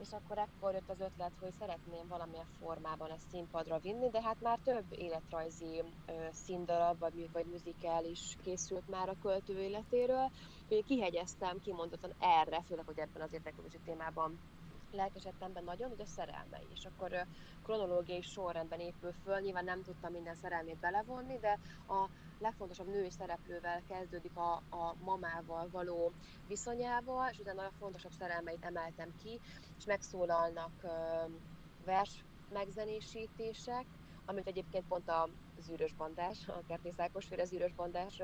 és 0.00 0.12
akkor 0.12 0.38
ekkor 0.38 0.72
jött 0.72 0.88
az 0.88 1.00
ötlet, 1.00 1.32
hogy 1.40 1.52
szeretném 1.58 2.08
valamilyen 2.08 2.46
formában 2.58 3.10
ezt 3.10 3.28
színpadra 3.30 3.78
vinni, 3.78 4.10
de 4.10 4.22
hát 4.22 4.40
már 4.40 4.58
több 4.64 4.84
életrajzi 4.88 5.82
ö, 6.06 6.12
színdarab 6.32 6.98
vagy, 6.98 7.32
vagy 7.32 7.46
műzikál 7.46 8.04
is 8.04 8.36
készült 8.42 8.88
már 8.88 9.08
a 9.08 9.16
költő 9.22 9.58
életéről. 9.58 10.30
Én 10.68 10.84
kihegyeztem 10.84 11.60
kimondottan 11.60 12.14
erre, 12.18 12.62
főleg, 12.62 12.84
hogy 12.84 12.98
ebben 12.98 13.22
az 13.22 13.32
érdeklődési 13.32 13.78
témában 13.84 14.38
lelkesedtem 14.94 15.52
be 15.52 15.60
nagyon, 15.60 15.88
hogy 15.88 16.00
a 16.00 16.06
szerelmei. 16.06 16.66
És 16.74 16.84
akkor 16.84 17.26
kronológiai 17.62 18.22
sorrendben 18.22 18.80
épül 18.80 19.12
föl, 19.24 19.40
nyilván 19.40 19.64
nem 19.64 19.82
tudtam 19.82 20.12
minden 20.12 20.34
szerelmét 20.34 20.78
belevonni, 20.80 21.38
de 21.38 21.58
a 21.88 22.08
legfontosabb 22.38 22.86
női 22.86 23.10
szereplővel 23.10 23.82
kezdődik 23.88 24.36
a, 24.36 24.52
a 24.54 24.94
mamával 25.04 25.68
való 25.70 26.12
viszonyával, 26.48 27.28
és 27.30 27.38
utána 27.38 27.62
a 27.62 27.72
fontosabb 27.78 28.12
szerelmeit 28.12 28.64
emeltem 28.64 29.14
ki, 29.22 29.40
és 29.78 29.84
megszólalnak 29.84 30.72
vers 31.84 32.24
megzenésítések, 32.52 33.84
amit 34.24 34.46
egyébként 34.46 34.86
pont 34.88 35.08
a 35.08 35.28
zűrös 35.60 35.92
bandás, 35.92 36.48
a 36.48 36.62
Kertész 36.68 36.98
Ákos 36.98 37.26
féle 37.26 37.44
zűrös 37.44 37.72
bandás 37.72 38.22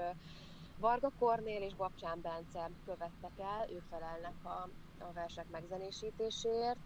Varga 0.80 1.10
Kornél 1.18 1.62
és 1.62 1.75
Babcsán 1.75 2.20
Bence 2.20 2.70
követtek 2.84 3.38
el, 3.38 3.70
ők 3.70 3.82
felelnek 3.90 4.44
a, 4.44 4.68
a 4.99 5.12
versek 5.12 5.50
megzenésítéséért. 5.50 6.78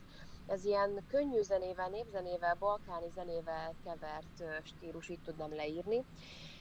Ez 0.46 0.64
ilyen 0.64 1.04
könnyű 1.08 1.42
zenével, 1.42 1.88
népzenével, 1.88 2.56
balkáni 2.58 3.08
zenével 3.14 3.74
kevert 3.84 4.64
stílus, 4.64 5.08
így 5.08 5.20
tudnám 5.24 5.54
leírni. 5.54 6.04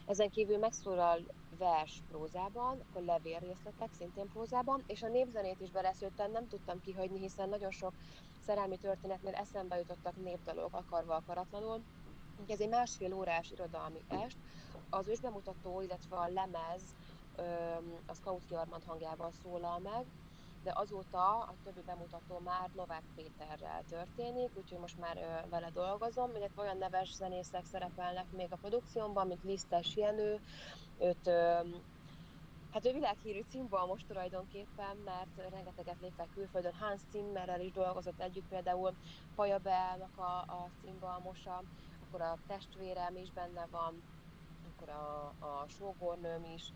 Ezen 0.08 0.30
kívül 0.30 0.58
megszólal 0.58 1.20
vers 1.58 2.02
prózában, 2.10 2.84
akkor 2.90 3.02
levél 3.02 3.40
részletek 3.40 3.90
szintén 3.98 4.30
prózában, 4.34 4.84
és 4.88 5.04
a 5.04 5.08
népzenét 5.08 5.60
is 5.60 5.72
beleszőttem, 5.72 6.32
nem 6.32 6.48
tudtam 6.48 6.82
kihagyni, 6.82 7.20
hiszen 7.20 7.50
nagyon 7.50 7.72
sok 7.72 7.94
szerelmi 8.46 8.78
történetnél 8.78 9.34
eszembe 9.34 9.78
jutottak 9.78 10.24
népdalok 10.24 10.74
akarva 10.74 11.16
akaratlanul. 11.16 11.82
Ez 12.48 12.60
egy 12.60 12.70
másfél 12.70 13.14
órás 13.14 13.52
irodalmi 13.52 14.02
est, 14.08 14.38
az 14.90 15.08
ősbemutató, 15.08 15.82
illetve 15.82 16.16
a 16.16 16.28
lemez 16.28 16.82
a 18.06 18.14
Scout 18.14 18.52
Armand 18.52 18.84
hangjával 18.84 19.32
szólal 19.32 19.80
meg, 19.80 20.06
de 20.64 20.72
azóta 20.76 21.40
a 21.40 21.56
többi 21.64 21.82
bemutató 21.82 22.40
már 22.40 22.70
Novák 22.74 23.04
Péterrel 23.16 23.84
történik, 23.90 24.56
úgyhogy 24.56 24.80
most 24.80 24.98
már 24.98 25.46
vele 25.50 25.70
dolgozom, 25.70 26.36
illetve 26.36 26.62
olyan 26.62 26.78
neves 26.78 27.14
zenészek 27.14 27.66
szerepelnek 27.66 28.32
még 28.32 28.48
a 28.52 28.56
produkciómban, 28.56 29.28
mint 29.28 29.44
Lisztes 29.44 29.96
Jenő, 29.96 30.40
őt 31.00 31.30
Hát 32.74 32.86
ő 32.86 32.92
világhírű 32.94 33.42
most 33.88 34.08
tulajdonképpen, 34.08 34.98
mert 35.06 35.50
rengeteget 35.50 36.00
léptek 36.00 36.30
külföldön. 36.34 36.74
Hans 36.74 37.02
Zimmerrel 37.12 37.62
is 37.62 37.72
dolgozott 37.72 38.22
együtt, 38.22 38.48
például 38.48 38.94
Paja 39.36 39.58
Belnak 39.58 40.18
a, 40.18 40.38
a 40.38 40.70
cimbalmosa, 40.82 41.64
akkor 42.08 42.22
a 42.22 42.38
testvérem 42.48 43.16
is 43.16 43.32
benne 43.32 43.68
van, 43.72 44.04
akkor 44.72 44.90
a, 44.90 45.26
a 45.40 45.66
sógornőm 45.68 46.44
is, 46.44 46.74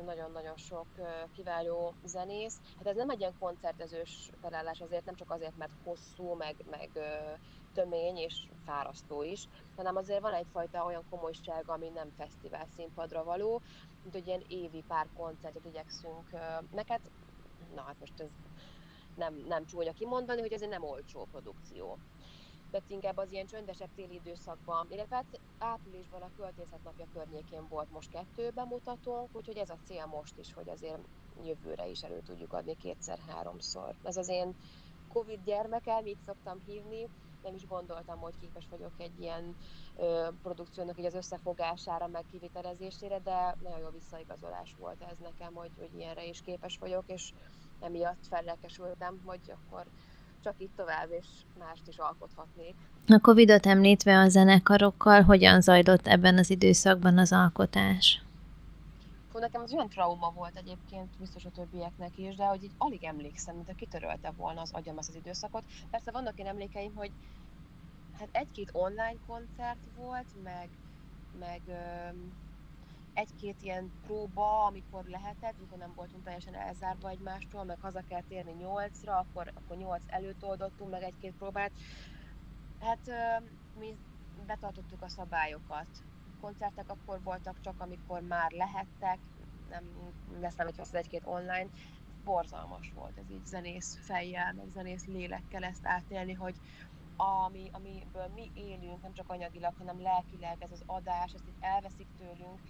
nagyon-nagyon 0.00 0.56
sok 0.56 0.86
kiváló 1.34 1.94
zenész. 2.04 2.60
Hát 2.76 2.86
ez 2.86 2.96
nem 2.96 3.10
egy 3.10 3.20
ilyen 3.20 3.38
koncertezős 3.38 4.30
felállás 4.40 4.80
azért, 4.80 5.04
nem 5.04 5.14
csak 5.14 5.30
azért, 5.30 5.56
mert 5.56 5.72
hosszú, 5.84 6.34
meg, 6.34 6.56
meg 6.70 6.90
tömény 7.74 8.16
és 8.16 8.48
fárasztó 8.64 9.22
is, 9.22 9.48
hanem 9.76 9.96
azért 9.96 10.20
van 10.20 10.34
egyfajta 10.34 10.84
olyan 10.84 11.04
komolyság, 11.10 11.68
ami 11.68 11.88
nem 11.88 12.12
fesztivál 12.16 12.66
színpadra 12.76 13.24
való, 13.24 13.60
mint 14.02 14.14
hogy 14.14 14.26
ilyen 14.26 14.44
évi 14.48 14.84
pár 14.88 15.06
koncertet 15.16 15.64
igyekszünk 15.64 16.30
neked, 16.70 17.00
na 17.74 17.82
hát 17.82 17.96
most 18.00 18.20
ez 18.20 18.28
nem, 19.16 19.34
nem 19.34 19.66
csúnya 19.66 19.92
kimondani, 19.92 20.40
hogy 20.40 20.52
ez 20.52 20.62
egy 20.62 20.68
nem 20.68 20.84
olcsó 20.84 21.26
produkció 21.30 21.98
de 22.72 22.80
inkább 22.86 23.16
az 23.16 23.32
ilyen 23.32 23.46
csöndesebb 23.46 23.88
téli 23.94 24.14
időszakban, 24.14 24.86
illetve 24.90 25.16
hát 25.16 25.40
áprilisban 25.58 26.22
a 26.22 26.30
költészet 26.36 26.84
napja 26.84 27.06
környékén 27.12 27.68
volt 27.68 27.90
most 27.90 28.10
kettő 28.10 28.50
bemutatónk, 28.50 29.28
úgyhogy 29.32 29.56
ez 29.56 29.70
a 29.70 29.78
cél 29.84 30.06
most 30.06 30.38
is, 30.38 30.52
hogy 30.52 30.68
azért 30.68 31.08
jövőre 31.44 31.88
is 31.88 32.02
elő 32.02 32.20
tudjuk 32.20 32.52
adni 32.52 32.76
kétszer-háromszor. 32.76 33.94
Ez 34.02 34.16
az 34.16 34.28
én 34.28 34.54
Covid 35.12 35.40
gyermekem, 35.44 36.06
így 36.06 36.20
szoktam 36.26 36.58
hívni, 36.66 37.08
nem 37.42 37.54
is 37.54 37.66
gondoltam, 37.66 38.18
hogy 38.18 38.38
képes 38.40 38.68
vagyok 38.70 38.92
egy 38.98 39.20
ilyen 39.20 39.56
ö, 39.96 40.28
produkciónak 40.42 40.98
így 40.98 41.04
az 41.04 41.14
összefogására, 41.14 42.06
meg 42.06 42.24
kivitelezésére, 42.30 43.18
de 43.18 43.56
nagyon 43.62 43.78
jó 43.78 43.88
visszaigazolás 43.88 44.74
volt 44.78 45.02
ez 45.02 45.18
nekem, 45.18 45.54
hogy, 45.54 45.70
hogy 45.78 45.94
ilyenre 45.96 46.24
is 46.24 46.40
képes 46.40 46.78
vagyok, 46.78 47.04
és 47.06 47.32
emiatt 47.80 48.26
fellelkesültem, 48.28 49.20
hogy 49.24 49.40
akkor 49.50 49.86
csak 50.42 50.54
itt 50.58 50.76
tovább, 50.76 51.10
és 51.10 51.26
mást 51.58 51.88
is 51.88 51.96
alkothatnék. 51.96 52.74
A 53.06 53.18
Covid-ot 53.18 53.66
említve 53.66 54.18
a 54.18 54.28
zenekarokkal, 54.28 55.22
hogyan 55.22 55.60
zajlott 55.60 56.06
ebben 56.06 56.38
az 56.38 56.50
időszakban 56.50 57.18
az 57.18 57.32
alkotás? 57.32 58.22
Fú, 59.32 59.38
nekem 59.38 59.62
az 59.62 59.72
olyan 59.72 59.88
trauma 59.88 60.32
volt 60.34 60.56
egyébként, 60.56 61.08
biztos 61.18 61.44
a 61.44 61.50
többieknek 61.50 62.18
is, 62.18 62.34
de 62.34 62.44
hogy 62.44 62.62
így 62.62 62.74
alig 62.78 63.04
emlékszem, 63.04 63.54
mint 63.54 63.68
a 63.68 63.74
kitörölte 63.74 64.32
volna 64.36 64.60
az 64.60 64.72
agyam 64.72 64.98
ezt 64.98 65.08
az 65.08 65.14
időszakot. 65.14 65.64
Persze 65.90 66.10
vannak 66.10 66.38
én 66.38 66.46
emlékeim, 66.46 66.94
hogy 66.94 67.10
hát 68.18 68.28
egy-két 68.32 68.70
online 68.72 69.16
koncert 69.26 69.78
volt, 69.96 70.42
meg, 70.42 70.68
meg 71.38 71.60
egy-két 73.14 73.62
ilyen 73.62 73.90
próba, 74.02 74.64
amikor 74.64 75.04
lehetett, 75.04 75.54
amikor 75.58 75.78
nem 75.78 75.92
voltunk 75.94 76.24
teljesen 76.24 76.54
elzárva 76.54 77.08
egymástól, 77.08 77.64
meg 77.64 77.80
haza 77.80 78.02
kell 78.08 78.22
térni 78.22 78.52
nyolcra, 78.52 79.18
akkor, 79.18 79.52
akkor 79.54 79.76
nyolc 79.76 80.02
előtt 80.06 80.44
oldottunk 80.44 80.90
meg 80.90 81.02
egy-két 81.02 81.34
próbát. 81.38 81.72
Hát 82.80 83.10
mi 83.78 83.96
betartottuk 84.46 85.02
a 85.02 85.08
szabályokat. 85.08 85.86
Koncertek 86.40 86.90
akkor 86.90 87.22
voltak 87.22 87.60
csak, 87.60 87.80
amikor 87.80 88.20
már 88.20 88.50
lehettek, 88.50 89.18
nem 89.70 89.84
hogy 90.56 90.80
az 90.80 90.94
egy-két 90.94 91.22
online. 91.24 91.68
Borzalmas 92.24 92.92
volt 92.94 93.18
ez 93.18 93.30
így 93.30 93.46
zenész 93.46 93.98
fejjel, 94.02 94.52
meg 94.52 94.66
zenész 94.72 95.04
lélekkel 95.06 95.62
ezt 95.64 95.86
átélni, 95.86 96.32
hogy 96.32 96.54
ami, 97.16 97.68
amiből 97.72 98.30
mi 98.34 98.50
élünk, 98.54 99.02
nem 99.02 99.12
csak 99.12 99.30
anyagilag, 99.30 99.74
hanem 99.78 100.00
lelkileg, 100.00 100.56
ez 100.62 100.70
az 100.72 100.82
adás, 100.86 101.32
ezt 101.32 101.48
így 101.48 101.60
elveszik 101.60 102.06
tőlünk, 102.18 102.60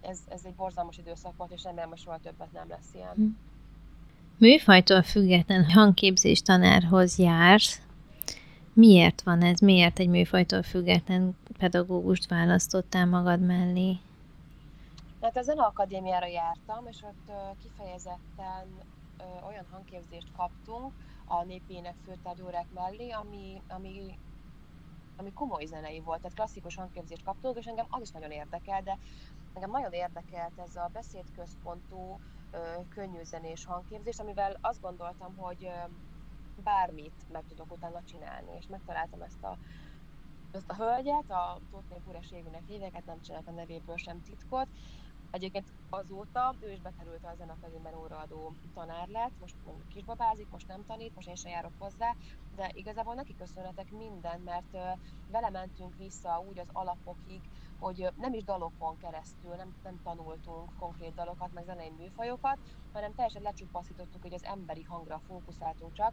ez, 0.00 0.18
ez 0.28 0.40
egy 0.44 0.54
borzalmas 0.54 0.98
időszak 0.98 1.36
volt, 1.36 1.50
és 1.50 1.62
remélem, 1.62 1.88
hogy 1.88 1.98
soha 1.98 2.18
többet 2.18 2.52
nem 2.52 2.68
lesz 2.68 2.94
ilyen. 2.94 3.14
Hm. 3.14 3.26
Műfajtól 4.38 5.02
független 5.02 5.70
hangképzés 5.70 6.42
tanárhoz 6.42 7.18
jársz. 7.18 7.80
Miért 8.72 9.22
van 9.22 9.42
ez? 9.42 9.60
Miért 9.60 9.98
egy 9.98 10.08
műfajtól 10.08 10.62
független 10.62 11.36
pedagógust 11.58 12.28
választottál 12.28 13.06
magad 13.06 13.40
mellé? 13.40 13.96
Hát 15.20 15.36
a 15.36 15.42
Zeneakadémiára 15.42 16.26
jártam, 16.26 16.86
és 16.86 16.96
ott 17.02 17.32
kifejezetten 17.62 18.66
olyan 19.48 19.66
hangképzést 19.70 20.28
kaptunk 20.36 20.92
a 21.24 21.44
népének 21.44 21.94
főtárgyórák 22.06 22.66
mellé, 22.74 23.10
ami, 23.10 23.62
ami 23.68 24.18
ami 25.18 25.32
komoly 25.32 25.64
zenei 25.64 26.00
volt, 26.00 26.20
tehát 26.20 26.36
klasszikus 26.36 26.74
hangképzést 26.74 27.24
kaptunk, 27.24 27.58
és 27.58 27.66
engem 27.66 27.86
az 27.88 28.00
is 28.02 28.10
nagyon 28.10 28.30
érdekel, 28.30 28.82
de 28.82 28.98
Engem 29.58 29.72
nagyon 29.72 29.92
érdekelt 29.92 30.58
ez 30.58 30.76
a 30.76 30.90
beszédközpontú, 30.92 32.20
könnyű 32.88 33.22
zenés 33.22 33.64
hangképzés, 33.64 34.18
amivel 34.18 34.58
azt 34.60 34.80
gondoltam, 34.80 35.36
hogy 35.36 35.70
bármit 36.62 37.24
meg 37.32 37.44
tudok 37.48 37.72
utána 37.72 38.02
csinálni, 38.02 38.56
és 38.56 38.66
megtaláltam 38.66 39.22
ezt 39.22 39.42
a, 39.42 39.58
ezt 40.50 40.70
a 40.70 40.74
hölgyet, 40.74 41.30
a 41.30 41.60
Tóth 41.70 42.08
Úres 42.08 42.30
Égőnek 42.32 42.62
hívják, 42.66 42.92
hát 42.92 43.06
nem 43.06 43.20
csinálok 43.20 43.46
a 43.46 43.50
nevéből 43.50 43.96
sem 43.96 44.22
titkot, 44.22 44.68
Egyébként 45.30 45.72
azóta 45.90 46.54
ő 46.60 46.72
is 46.72 46.80
bekerült 46.80 47.24
a 47.24 47.34
zenekadémián 47.36 47.94
óraadó 47.94 48.54
tanár 48.74 49.08
lett, 49.08 49.40
most 49.40 49.56
kisbabázik, 49.88 50.48
most 50.50 50.66
nem 50.66 50.84
tanít, 50.86 51.14
most 51.14 51.28
én 51.28 51.34
sem 51.34 51.50
járok 51.50 51.72
hozzá, 51.78 52.14
de 52.56 52.70
igazából 52.74 53.14
neki 53.14 53.34
köszönhetek 53.34 53.90
minden, 53.90 54.40
mert 54.40 54.98
vele 55.30 55.50
mentünk 55.50 55.96
vissza 55.96 56.44
úgy 56.48 56.58
az 56.58 56.68
alapokig, 56.72 57.40
hogy 57.78 58.12
nem 58.16 58.32
is 58.32 58.44
dalokon 58.44 58.96
keresztül, 58.96 59.54
nem, 59.54 59.74
nem 59.82 60.00
tanultunk 60.02 60.70
konkrét 60.78 61.14
dalokat, 61.14 61.52
meg 61.52 61.64
zenei 61.64 61.90
műfajokat, 61.90 62.58
hanem 62.92 63.14
teljesen 63.14 63.42
lecsupaszítottuk, 63.42 64.22
hogy 64.22 64.34
az 64.34 64.44
emberi 64.44 64.82
hangra 64.82 65.20
fókuszáltunk 65.26 65.92
csak, 65.92 66.12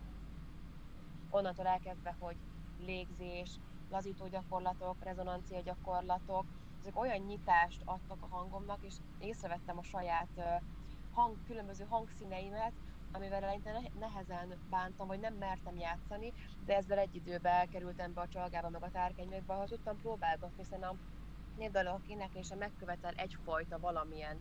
onnantól 1.29 1.67
elkezdve, 1.67 2.15
hogy 2.19 2.35
légzés, 2.79 3.59
lazító 3.89 4.27
gyakorlatok, 4.27 5.03
rezonancia 5.03 5.61
gyakorlatok, 5.61 6.45
ezek 6.79 6.99
olyan 6.99 7.25
nyitást 7.25 7.81
adtak 7.85 8.17
a 8.21 8.35
hangomnak, 8.35 8.79
és 8.81 8.93
észrevettem 9.19 9.77
a 9.77 9.83
saját 9.83 10.61
hang, 11.13 11.37
különböző 11.45 11.85
hangszíneimet, 11.89 12.73
amivel 13.11 13.43
eleinte 13.43 13.81
nehezen 13.99 14.53
bántam, 14.69 15.07
vagy 15.07 15.19
nem 15.19 15.33
mertem 15.33 15.77
játszani, 15.77 16.33
de 16.65 16.75
ezzel 16.75 16.97
egy 16.97 17.15
időben 17.15 17.69
kerültem 17.69 18.13
be 18.13 18.21
a 18.21 18.27
csalgába, 18.27 18.69
meg 18.69 18.83
a 18.83 18.91
tárkányokba, 18.91 19.53
ahol 19.53 19.67
tudtam 19.67 19.97
próbálgatni, 19.97 20.63
hiszen 20.63 20.83
a 20.83 20.95
népdalok 21.57 22.07
éneklése 22.07 22.55
megkövetel 22.55 23.13
egyfajta 23.15 23.79
valamilyen 23.79 24.37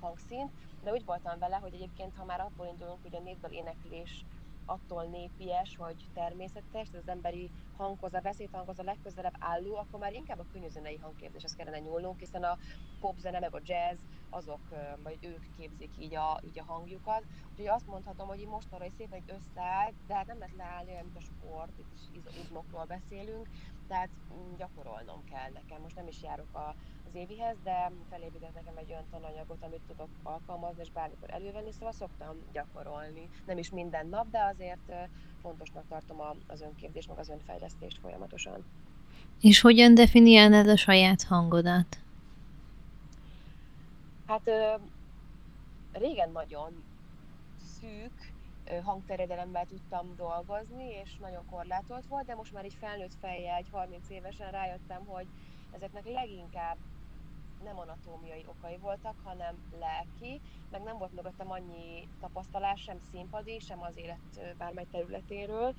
hangszínt, 0.00 0.52
de 0.84 0.92
úgy 0.92 1.04
voltam 1.04 1.38
vele, 1.38 1.56
hogy 1.56 1.74
egyébként, 1.74 2.14
ha 2.16 2.24
már 2.24 2.40
abból 2.40 2.66
indulunk, 2.66 3.02
hogy 3.02 3.14
a 3.14 3.20
népdal 3.20 3.50
éneklés 3.50 4.24
attól 4.68 5.04
népies 5.04 5.76
vagy 5.76 6.04
természetes, 6.14 6.88
tehát 6.88 7.06
az 7.06 7.08
emberi 7.08 7.50
hanghoz, 7.76 8.14
a 8.14 8.20
beszédhanghoz 8.20 8.78
a 8.78 8.82
legközelebb 8.82 9.34
álló, 9.38 9.76
akkor 9.76 10.00
már 10.00 10.12
inkább 10.12 10.38
a 10.38 10.46
könnyűzenei 10.52 10.96
hangképzéshez 10.96 11.54
kellene 11.54 11.78
nyúlnunk, 11.78 12.18
hiszen 12.18 12.44
a 12.44 12.58
popzene 13.00 13.38
meg 13.38 13.54
a 13.54 13.60
jazz, 13.64 13.98
azok, 14.30 14.60
vagy 15.02 15.18
ők 15.20 15.56
képzik 15.56 15.90
így 15.98 16.14
a, 16.14 16.40
így 16.44 16.58
a 16.58 16.64
hangjukat. 16.72 17.24
Úgyhogy 17.50 17.66
azt 17.66 17.86
mondhatom, 17.86 18.28
hogy 18.28 18.40
így 18.40 18.48
mostanra 18.48 18.84
is 18.84 18.92
szépen 18.96 19.22
összeállt, 19.26 19.94
de 20.06 20.14
hát 20.14 20.26
nem 20.26 20.38
lehet 20.38 20.56
leállni 20.56 20.92
mint 21.02 21.16
a 21.16 21.20
sport, 21.20 21.78
itt 21.78 21.92
is 21.94 22.22
izmokról 22.44 22.84
beszélünk, 22.84 23.48
tehát 23.88 24.08
mm, 24.34 24.54
gyakorolnom 24.56 25.24
kell 25.24 25.50
nekem. 25.52 25.80
Most 25.82 25.96
nem 25.96 26.06
is 26.06 26.22
járok 26.22 26.54
a, 26.54 26.74
az 27.08 27.14
évihez, 27.14 27.56
de 27.64 27.90
felépített 28.10 28.54
nekem 28.54 28.76
egy 28.76 28.90
olyan 28.90 29.04
tananyagot, 29.10 29.56
amit 29.60 29.80
tudok 29.88 30.08
alkalmazni, 30.22 30.80
és 30.82 30.90
bármikor 30.90 31.30
elővenni, 31.30 31.72
szóval 31.72 31.92
szoktam 31.92 32.36
gyakorolni. 32.52 33.28
Nem 33.46 33.58
is 33.58 33.70
minden 33.70 34.06
nap, 34.08 34.30
de 34.30 34.38
azért 34.54 35.08
fontosnak 35.42 35.84
tartom 35.88 36.20
az 36.46 36.60
önképzést, 36.60 37.08
meg 37.08 37.18
az 37.18 37.28
önfejlesztést 37.28 37.98
folyamatosan. 37.98 38.64
És 39.40 39.60
hogyan 39.60 39.94
definiálnád 39.94 40.68
a 40.68 40.76
saját 40.76 41.22
hangodat? 41.22 41.98
Hát 44.26 44.50
régen 45.92 46.30
nagyon 46.30 46.84
szűk 47.80 48.32
hangterjedelemmel 48.82 49.66
tudtam 49.66 50.14
dolgozni, 50.16 50.88
és 51.04 51.16
nagyon 51.20 51.44
korlátolt 51.50 52.06
volt, 52.06 52.26
de 52.26 52.34
most 52.34 52.52
már 52.52 52.64
így 52.64 52.76
felnőtt 52.80 53.14
fejjel, 53.20 53.56
egy 53.56 53.68
30 53.70 54.10
évesen 54.10 54.50
rájöttem, 54.50 55.04
hogy 55.06 55.26
ezeknek 55.72 56.04
leginkább 56.04 56.76
nem 57.62 57.78
anatómiai 57.78 58.44
okai 58.46 58.76
voltak, 58.76 59.14
hanem 59.24 59.68
lelki, 59.78 60.40
meg 60.70 60.82
nem 60.82 60.98
volt 60.98 61.14
mögöttem 61.14 61.50
annyi 61.50 62.08
tapasztalás, 62.20 62.80
sem 62.82 62.98
színpadi, 63.10 63.58
sem 63.58 63.82
az 63.82 63.96
élet 63.96 64.56
bármely 64.58 64.86
területéről. 64.90 65.74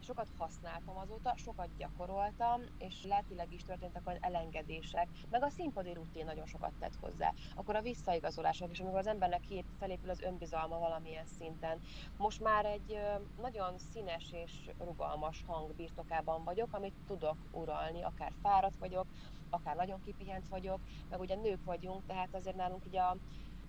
Sokat 0.00 0.28
használtam 0.38 0.96
azóta, 0.96 1.34
sokat 1.36 1.68
gyakoroltam, 1.76 2.60
és 2.78 3.04
lelkileg 3.04 3.52
is 3.52 3.62
történtek 3.62 4.06
az 4.06 4.16
elengedések, 4.20 5.08
meg 5.30 5.42
a 5.42 5.48
színpadi 5.48 5.92
rutin 5.92 6.24
nagyon 6.24 6.46
sokat 6.46 6.72
tett 6.78 6.96
hozzá. 7.00 7.32
Akkor 7.54 7.76
a 7.76 7.80
visszaigazolások, 7.80 8.70
és 8.70 8.80
amikor 8.80 8.98
az 8.98 9.06
embernek 9.06 9.40
két 9.40 9.66
felépül 9.78 10.10
az 10.10 10.20
önbizalma 10.20 10.78
valamilyen 10.78 11.26
szinten. 11.26 11.80
Most 12.16 12.40
már 12.40 12.64
egy 12.64 13.00
nagyon 13.40 13.78
színes 13.78 14.32
és 14.32 14.70
rugalmas 14.78 15.44
hang 15.46 15.74
birtokában 15.74 16.44
vagyok, 16.44 16.72
amit 16.72 16.94
tudok 17.06 17.36
uralni, 17.52 18.02
akár 18.02 18.32
fáradt 18.42 18.78
vagyok, 18.78 19.06
akár 19.52 19.76
nagyon 19.76 20.00
kipihent 20.00 20.48
vagyok, 20.48 20.80
meg 21.08 21.20
ugye 21.20 21.34
nők 21.34 21.64
vagyunk, 21.64 22.06
tehát 22.06 22.34
azért 22.34 22.56
nálunk 22.56 22.86
így 22.86 22.96
a 22.96 23.16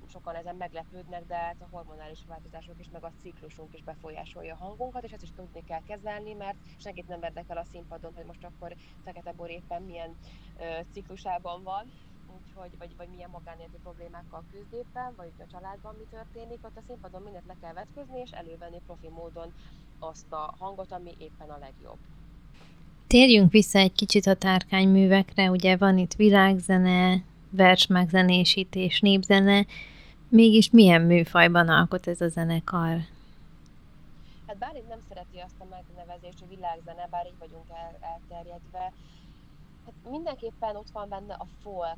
sokan 0.08 0.36
ezen 0.36 0.56
meglepődnek, 0.56 1.26
de 1.26 1.36
hát 1.36 1.62
a 1.62 1.68
hormonális 1.72 2.24
változások 2.28 2.80
is, 2.80 2.90
meg 2.90 3.04
a 3.04 3.14
ciklusunk 3.20 3.74
is 3.74 3.84
befolyásolja 3.84 4.54
a 4.54 4.64
hangunkat, 4.66 5.04
és 5.04 5.12
ezt 5.12 5.24
is 5.24 5.32
tudni 5.36 5.64
kell 5.64 5.82
kezelni, 5.82 6.34
mert 6.34 6.58
senkit 6.78 7.08
nem 7.08 7.24
érdekel 7.24 7.58
a 7.58 7.66
színpadon, 7.66 8.14
hogy 8.16 8.26
most 8.26 8.44
akkor 8.44 8.76
Fekete 9.04 9.32
Bor 9.32 9.50
éppen 9.50 9.82
milyen 9.84 10.18
ö, 10.60 10.80
ciklusában 10.92 11.64
van, 11.64 11.86
úgyhogy, 12.28 12.78
vagy, 12.78 12.96
vagy 12.96 13.10
milyen 13.10 13.30
magánéleti 13.30 13.78
problémákkal 13.78 14.46
küzd 14.50 14.74
éppen, 14.74 15.14
vagy 15.16 15.34
a 15.38 15.46
családban 15.46 15.96
mi 15.96 16.06
történik, 16.10 16.66
ott 16.66 16.78
a 16.78 16.82
színpadon 16.88 17.22
mindent 17.22 17.46
le 17.46 17.58
kell 17.62 17.74
vetközni, 17.74 18.20
és 18.20 18.32
elővenni 18.32 18.82
profi 18.86 19.10
módon 19.10 19.54
azt 20.00 20.32
a 20.32 20.54
hangot, 20.58 20.92
ami 20.92 21.16
éppen 21.18 21.50
a 21.50 21.58
legjobb. 21.58 22.00
Térjünk 23.14 23.52
vissza 23.52 23.80
egy 23.80 23.94
kicsit 23.94 24.26
a 24.26 24.36
tárkányművekre, 24.36 25.50
ugye 25.50 25.78
van 25.78 25.98
itt 25.98 26.14
világzene, 26.14 27.24
versmegzenésítés, 27.50 29.00
népzene, 29.00 29.66
mégis 30.30 30.70
milyen 30.70 31.02
műfajban 31.02 31.70
alkot 31.70 32.08
ez 32.08 32.22
a 32.22 32.28
zenekar? 32.28 32.98
Hát 34.48 34.58
bár 34.58 34.76
itt 34.76 34.88
nem 34.88 35.00
szereti 35.10 35.38
azt 35.38 35.60
a 35.60 35.66
megnevezést, 35.70 36.40
hogy 36.40 36.50
világzene, 36.50 37.08
bár 37.12 37.26
így 37.26 37.40
vagyunk 37.40 37.66
el, 37.70 37.98
elterjedve, 38.02 38.92
hát 39.86 39.94
mindenképpen 40.10 40.76
ott 40.76 40.90
van 40.94 41.10
benne 41.10 41.34
a 41.34 41.48
folk 41.64 41.98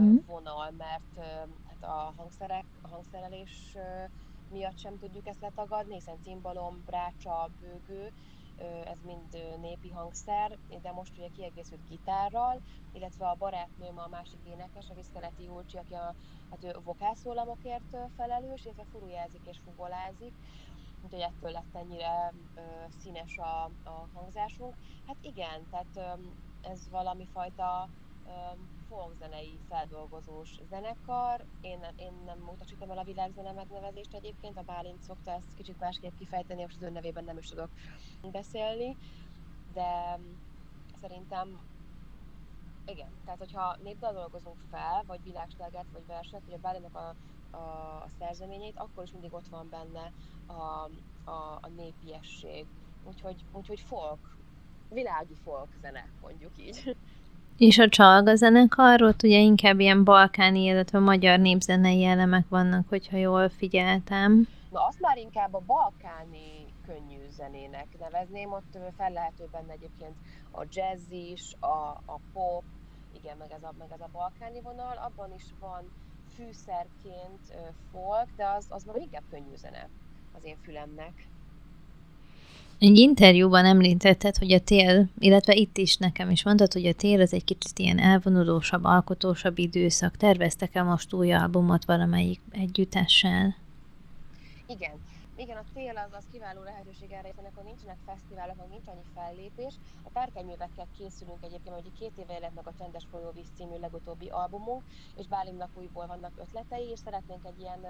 mm. 0.00 0.16
vonal, 0.26 0.72
mert 0.78 1.26
hát 1.68 1.90
a 1.90 2.12
hangszerek, 2.16 2.64
a 2.82 2.88
hangszerelés 2.88 3.76
miatt 4.52 4.78
sem 4.78 4.98
tudjuk 5.00 5.26
ezt 5.26 5.40
letagadni, 5.40 5.94
hiszen 5.94 6.16
cimbalom, 6.24 6.82
brácsa, 6.86 7.48
bőgő, 7.60 8.12
ez 8.84 8.98
mind 9.04 9.58
népi 9.60 9.90
hangszer, 9.90 10.58
de 10.82 10.92
most 10.92 11.18
ugye 11.18 11.28
kiegészült 11.28 11.88
gitárral, 11.88 12.60
illetve 12.92 13.28
a 13.28 13.34
barátnőm 13.38 13.98
a 13.98 14.08
másik 14.08 14.40
énekes, 14.44 14.90
a 14.90 14.94
Viszkeleti 14.94 15.42
Júlcsi, 15.42 15.76
aki 15.76 15.94
a, 15.94 16.14
hát 16.50 16.64
ő 16.64 16.76
vokászólamokért 16.84 17.96
felelős, 18.16 18.64
illetve 18.64 18.84
furujázik 18.92 19.40
és 19.44 19.58
fugolázik, 19.64 20.32
úgyhogy 21.04 21.20
ettől 21.20 21.50
lett 21.50 21.74
ennyire 21.74 22.32
ö, 22.54 22.60
színes 23.02 23.38
a, 23.38 23.64
a 23.84 24.08
hangzásunk. 24.14 24.74
Hát 25.06 25.16
igen, 25.20 25.66
tehát 25.70 26.18
ö, 26.18 26.22
ez 26.70 26.88
valami 26.90 27.26
fajta 27.32 27.88
folkzenei 28.90 29.58
feldolgozós 29.68 30.58
zenekar. 30.68 31.44
Én, 31.60 31.78
én 31.96 32.12
nem 32.24 32.48
utasítom 32.52 32.90
el 32.90 32.98
a 32.98 33.04
világzene 33.04 33.52
megnevezést 33.52 34.14
egyébként, 34.14 34.56
a 34.56 34.62
Bálint 34.62 35.02
szokta 35.02 35.30
ezt 35.30 35.54
kicsit 35.56 35.80
másképp 35.80 36.16
kifejteni, 36.18 36.62
most 36.62 36.76
az 36.76 36.82
ön 36.82 36.92
nevében 36.92 37.24
nem 37.24 37.38
is 37.38 37.48
tudok 37.48 37.68
beszélni, 38.30 38.96
de 39.72 40.18
szerintem 41.00 41.60
igen, 42.86 43.10
tehát 43.24 43.38
hogyha 43.38 43.76
népdal 43.82 44.12
dolgozunk 44.12 44.60
fel, 44.70 45.04
vagy 45.06 45.22
világslágát, 45.22 45.86
vagy 45.92 46.06
verset, 46.06 46.44
vagy 46.44 46.54
a 46.54 46.58
Bálinnak 46.58 46.94
a, 46.96 47.14
a, 47.56 48.02
a 48.02 48.08
szerzeményeit, 48.18 48.78
akkor 48.78 49.04
is 49.04 49.12
mindig 49.12 49.32
ott 49.32 49.48
van 49.48 49.68
benne 49.68 50.12
a, 50.46 50.90
a, 51.30 51.58
a 51.60 51.68
népiesség. 51.76 52.66
Úgyhogy, 53.04 53.44
úgyhogy 53.52 53.80
folk, 53.80 54.36
világi 54.88 55.34
folk 55.34 55.68
zene, 55.80 56.08
mondjuk 56.20 56.52
így. 56.58 56.96
És 57.60 57.78
a 57.78 57.88
csalga 57.88 58.34
zenekarról 58.34 59.14
ugye 59.22 59.38
inkább 59.38 59.80
ilyen 59.80 60.04
balkáni, 60.04 60.62
illetve 60.64 60.98
magyar 60.98 61.38
népzenei 61.38 62.04
elemek 62.04 62.48
vannak, 62.48 62.88
hogyha 62.88 63.16
jól 63.16 63.48
figyeltem. 63.48 64.48
Na 64.70 64.86
azt 64.86 65.00
már 65.00 65.16
inkább 65.16 65.54
a 65.54 65.62
balkáni 65.66 66.66
könnyű 66.86 67.18
zenének 67.30 67.86
nevezném, 67.98 68.52
ott 68.52 68.78
fel 68.96 69.10
lehető 69.12 69.48
benne 69.52 69.72
egyébként 69.72 70.14
a 70.52 70.64
jazz 70.70 71.10
is, 71.10 71.54
a, 71.60 72.00
a 72.04 72.20
pop, 72.32 72.62
igen, 73.16 73.36
meg 73.36 73.50
ez, 73.50 73.62
a, 73.62 73.72
meg 73.78 73.88
ez 73.92 74.00
a 74.00 74.08
balkáni 74.12 74.60
vonal, 74.60 74.96
abban 74.96 75.32
is 75.36 75.44
van 75.60 75.90
fűszerként 76.34 77.44
folk, 77.92 78.28
de 78.36 78.46
az, 78.46 78.66
az 78.68 78.84
már 78.84 78.96
inkább 78.96 79.24
könnyű 79.30 79.54
zene 79.54 79.88
az 80.36 80.44
én 80.44 80.56
fülemnek. 80.64 81.28
Egy 82.80 82.98
interjúban 82.98 83.64
említetted, 83.64 84.36
hogy 84.36 84.52
a 84.52 84.60
tél, 84.60 85.08
illetve 85.18 85.54
itt 85.54 85.76
is 85.76 85.96
nekem 85.96 86.30
is 86.30 86.44
mondtad, 86.44 86.72
hogy 86.72 86.86
a 86.86 86.92
tél 86.92 87.20
az 87.20 87.32
egy 87.32 87.44
kicsit 87.44 87.78
ilyen 87.78 87.98
elvonulósabb, 87.98 88.84
alkotósabb 88.84 89.58
időszak. 89.58 90.16
Terveztek-e 90.16 90.82
most 90.82 91.12
új 91.12 91.32
albumot 91.32 91.84
valamelyik 91.84 92.40
együttessel? 92.50 93.56
Igen. 94.66 94.92
Igen, 95.36 95.56
a 95.56 95.64
tél 95.74 95.96
az, 95.96 96.12
az 96.18 96.24
kiváló 96.32 96.62
lehetőség 96.62 97.10
erre, 97.10 97.28
hiszen 97.28 97.50
akkor 97.50 97.64
nincsenek 97.64 97.96
fesztiválok, 98.06 98.56
meg 98.56 98.68
nincs 98.70 98.86
annyi 98.86 99.06
fellépés. 99.14 99.74
A 100.08 100.10
tárkányművekkel 100.12 100.86
készülünk 100.98 101.42
egyébként, 101.48 101.74
hogy 101.74 101.98
két 101.98 102.16
éve 102.22 102.32
jelent 102.32 102.54
meg 102.54 102.66
a 102.66 102.76
Csendes 102.78 103.06
Folyóvíz 103.10 103.50
című 103.56 103.76
legutóbbi 103.80 104.28
albumunk, 104.28 104.82
és 105.18 105.26
Bálimnak 105.26 105.72
újból 105.80 106.06
vannak 106.06 106.34
ötletei, 106.44 106.88
és 106.94 106.98
szeretnénk 107.04 107.44
egy 107.50 107.60
ilyen 107.60 107.82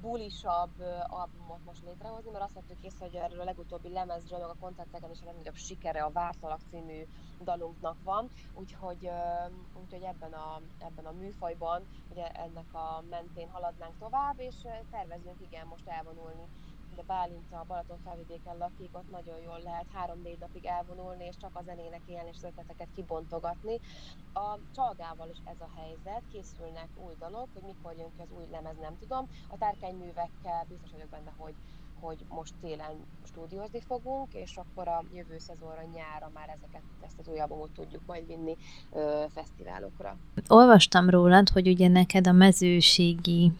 bulisabb 0.00 0.80
albumot 1.06 1.64
most 1.64 1.82
létrehozni, 1.82 2.30
mert 2.30 2.44
azt 2.44 2.54
vettük 2.54 2.84
észre, 2.84 3.04
hogy 3.04 3.14
erről 3.14 3.40
a 3.40 3.44
legutóbbi 3.44 3.88
lemezről, 3.88 4.38
meg 4.38 4.48
a 4.48 4.56
koncerteken 4.60 5.10
is 5.10 5.22
a 5.22 5.24
legnagyobb 5.24 5.54
sikere 5.54 6.02
a 6.02 6.10
Vártalak 6.10 6.60
című 6.70 7.06
dalunknak 7.40 7.96
van, 8.02 8.30
úgyhogy, 8.52 9.10
úgyhogy 9.82 10.02
ebben, 10.02 10.32
a, 10.32 10.60
ebben 10.78 11.06
a 11.06 11.12
műfajban 11.12 11.86
ugye 12.08 12.28
ennek 12.28 12.74
a 12.74 13.04
mentén 13.10 13.48
haladnánk 13.48 13.98
tovább, 13.98 14.38
és 14.38 14.56
tervezünk 14.90 15.40
igen 15.40 15.66
most 15.66 15.88
elvonulni 15.88 16.48
de 16.98 17.04
Bálint 17.06 17.52
a 17.52 17.64
Balaton 17.68 17.98
felvidéken 18.04 18.56
lakik, 18.58 18.90
ott 18.92 19.10
nagyon 19.10 19.38
jól 19.46 19.60
lehet 19.64 19.86
három-négy 19.92 20.38
napig 20.38 20.64
elvonulni, 20.64 21.24
és 21.24 21.36
csak 21.40 21.54
a 21.54 21.62
zenének 21.62 22.04
élni, 22.06 22.30
és 22.32 22.42
ötleteket 22.42 22.88
kibontogatni. 22.94 23.76
A 24.32 24.58
csalgával 24.74 25.28
is 25.30 25.40
ez 25.44 25.60
a 25.60 25.70
helyzet, 25.78 26.22
készülnek 26.32 26.88
új 27.06 27.14
dalok, 27.18 27.48
hogy 27.54 27.62
mikor 27.62 27.92
jön 27.98 28.12
ki 28.16 28.22
az 28.22 28.36
új 28.38 28.46
lemez, 28.50 28.76
nem 28.80 28.98
tudom. 29.00 29.28
A 29.48 29.58
tárkányművekkel 29.58 30.64
biztos 30.68 30.90
vagyok 30.90 31.08
benne, 31.08 31.32
hogy 31.36 31.54
hogy 32.00 32.18
most 32.28 32.54
télen 32.60 32.96
stúdiózni 33.24 33.80
fogunk, 33.80 34.34
és 34.34 34.56
akkor 34.56 34.88
a 34.88 35.04
jövő 35.14 35.38
szezonra, 35.38 35.82
nyára 35.94 36.30
már 36.34 36.48
ezeket, 36.48 36.82
ezt 37.06 37.18
az 37.18 37.28
új 37.28 37.68
tudjuk 37.74 38.02
majd 38.06 38.26
vinni 38.26 38.56
ö, 38.92 39.24
fesztiválokra. 39.34 40.16
Olvastam 40.48 41.10
rólad, 41.10 41.48
hogy 41.48 41.68
ugye 41.68 41.88
neked 41.88 42.26
a 42.26 42.32
mezőségi 42.32 43.52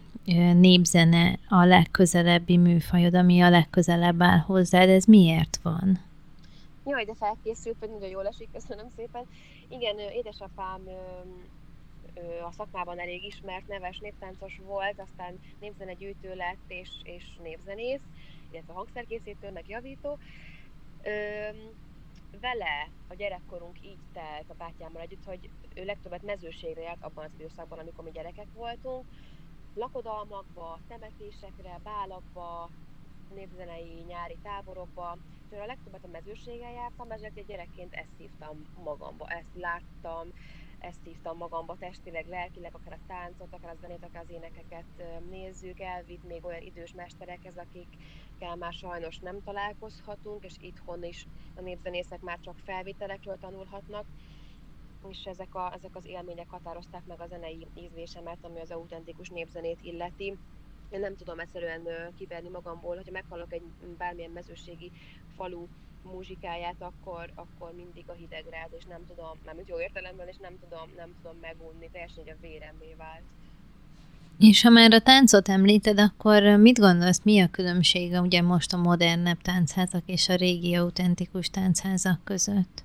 népzene 0.53 1.39
a 1.49 1.63
legközelebbi 1.63 2.57
műfajod, 2.57 3.13
ami 3.15 3.41
a 3.41 3.49
legközelebb 3.49 4.21
áll 4.21 4.37
hozzád. 4.37 4.89
Ez 4.89 5.05
miért 5.05 5.59
van? 5.63 5.99
Jaj, 6.85 7.05
de 7.05 7.13
felkészült, 7.15 7.75
hogy 7.79 7.89
nagyon 7.89 8.09
jól 8.09 8.27
esik, 8.27 8.47
köszönöm 8.53 8.85
szépen. 8.95 9.23
Igen, 9.67 9.99
édesapám 9.99 10.81
a 12.47 12.51
szakmában 12.51 12.99
elég 12.99 13.23
ismert, 13.23 13.67
neves 13.67 13.99
néptáncos 13.99 14.59
volt, 14.65 14.99
aztán 14.99 15.39
népzenegyűjtő 15.59 16.35
lett 16.35 16.63
és, 16.67 16.89
és 17.03 17.23
népzenész, 17.43 18.01
illetve 18.51 18.73
hangszerkészítő, 18.73 19.61
javító. 19.67 20.17
Ö, 21.03 21.11
vele 22.41 22.89
a 23.07 23.15
gyerekkorunk 23.15 23.77
így 23.85 24.03
telt 24.13 24.45
a 24.47 24.53
bátyámmal 24.57 25.01
együtt, 25.01 25.25
hogy 25.25 25.49
ő 25.73 25.85
legtöbbet 25.85 26.23
mezőségre 26.23 26.81
járt 26.81 27.03
abban 27.03 27.25
az 27.25 27.31
időszakban, 27.37 27.79
amikor 27.79 28.03
mi 28.03 28.11
gyerekek 28.11 28.47
voltunk, 28.55 29.05
lakodalmakba, 29.73 30.79
temetésekre, 30.87 31.79
bálakba, 31.83 32.69
népzenei 33.33 34.03
nyári 34.07 34.37
táborokba, 34.43 35.17
és 35.49 35.57
a 35.57 35.65
legtöbbet 35.65 36.03
a 36.03 36.07
mezőségen 36.07 36.71
jártam, 36.71 37.11
ezért 37.11 37.45
gyerekként 37.45 37.93
ezt 37.93 38.17
hívtam 38.17 38.65
magamba, 38.83 39.27
ezt 39.27 39.55
láttam, 39.55 40.27
ezt 40.79 41.03
hívtam 41.03 41.37
magamba 41.37 41.75
testileg, 41.79 42.27
lelkileg, 42.27 42.75
akár 42.75 42.93
a 42.93 43.07
táncot, 43.07 43.53
akár 43.53 43.71
a 43.71 43.79
zenét, 43.81 44.03
akár 44.03 44.23
az 44.23 44.29
énekeket 44.29 45.19
nézzük, 45.29 45.79
elvitt 45.79 46.23
még 46.23 46.45
olyan 46.45 46.61
idős 46.61 46.93
mesterekhez, 46.93 47.57
akikkel 47.57 48.55
már 48.55 48.73
sajnos 48.73 49.19
nem 49.19 49.43
találkozhatunk, 49.43 50.43
és 50.43 50.55
itthon 50.59 51.03
is 51.03 51.25
a 51.55 51.61
népzenészek 51.61 52.21
már 52.21 52.39
csak 52.39 52.57
felvételekről 52.57 53.37
tanulhatnak, 53.39 54.05
és 55.07 55.23
ezek, 55.25 55.55
a, 55.55 55.73
ezek 55.75 55.95
az 55.95 56.05
élmények 56.05 56.49
határozták 56.49 57.05
meg 57.07 57.21
a 57.21 57.27
zenei 57.27 57.67
ízlésemet, 57.73 58.37
ami 58.41 58.59
az 58.59 58.71
autentikus 58.71 59.29
népzenét 59.29 59.79
illeti. 59.81 60.37
Én 60.89 60.99
nem 60.99 61.15
tudom 61.15 61.39
egyszerűen 61.39 61.81
kiverni 62.17 62.49
magamból, 62.49 62.95
hogyha 62.95 63.11
meghallok 63.11 63.53
egy 63.53 63.63
bármilyen 63.97 64.31
mezőségi 64.31 64.91
falu 65.35 65.67
muzsikáját, 66.03 66.75
akkor, 66.79 67.31
akkor 67.35 67.73
mindig 67.75 68.03
a 68.07 68.13
hidegrád, 68.13 68.69
és 68.77 68.85
nem 68.85 69.05
tudom, 69.07 69.37
nem 69.45 69.55
jó 69.65 69.79
értelemben, 69.79 70.27
és 70.27 70.37
nem 70.41 70.59
tudom, 70.59 70.89
nem 70.97 71.15
tudom 71.21 71.37
megunni, 71.41 71.89
teljesen 71.91 72.23
a 72.27 72.41
véremmé 72.41 72.93
vált. 72.97 73.23
És 74.39 74.61
ha 74.61 74.69
már 74.69 74.93
a 74.93 75.01
táncot 75.01 75.49
említed, 75.49 75.99
akkor 75.99 76.43
mit 76.43 76.79
gondolsz, 76.79 77.23
mi 77.23 77.39
a 77.41 77.49
különbsége 77.49 78.21
ugye 78.21 78.41
most 78.41 78.73
a 78.73 78.77
modernebb 78.77 79.41
táncházak 79.41 80.03
és 80.05 80.29
a 80.29 80.35
régi 80.35 80.75
autentikus 80.75 81.49
táncházak 81.49 82.23
között? 82.23 82.83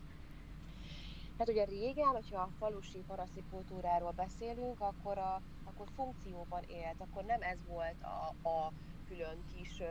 Hát 1.39 1.49
ugye 1.49 1.65
régen, 1.65 2.07
hogyha 2.07 2.41
a 2.41 2.49
falusi 2.59 2.99
paraszi 3.07 3.43
kultúráról 3.51 4.11
beszélünk, 4.11 4.81
akkor, 4.81 5.19
a, 5.19 5.41
akkor 5.65 5.87
funkcióban 5.95 6.63
élt, 6.63 7.01
akkor 7.01 7.25
nem 7.25 7.43
ez 7.43 7.59
volt 7.67 8.03
a, 8.03 8.49
a 8.49 8.73
külön 9.09 9.45
kis 9.55 9.83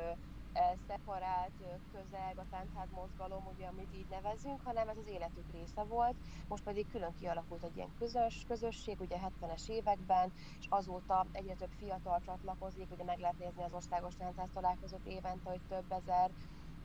szeparált 0.87 1.51
közeg, 1.91 2.37
a 2.37 2.45
táncház 2.49 2.89
mozgalom, 2.91 3.47
ugye, 3.55 3.67
amit 3.67 3.95
így 3.95 4.07
nevezünk, 4.09 4.61
hanem 4.63 4.89
ez 4.89 4.97
az 4.97 5.07
életük 5.07 5.51
része 5.51 5.83
volt. 5.83 6.15
Most 6.47 6.63
pedig 6.63 6.87
külön 6.91 7.13
kialakult 7.19 7.63
egy 7.63 7.75
ilyen 7.75 7.95
közös 7.99 8.43
közösség, 8.47 8.99
ugye 8.99 9.17
70-es 9.41 9.69
években, 9.69 10.31
és 10.59 10.65
azóta 10.69 11.25
egyre 11.31 11.53
több 11.53 11.71
fiatal 11.77 12.21
csatlakozik, 12.25 12.91
ugye 12.91 13.03
meg 13.03 13.19
lehet 13.19 13.39
nézni 13.39 13.63
az 13.63 13.73
országos 13.73 14.15
táncház 14.15 14.49
találkozott 14.53 15.05
évente, 15.05 15.49
hogy 15.49 15.61
több 15.67 15.91
ezer 15.91 16.31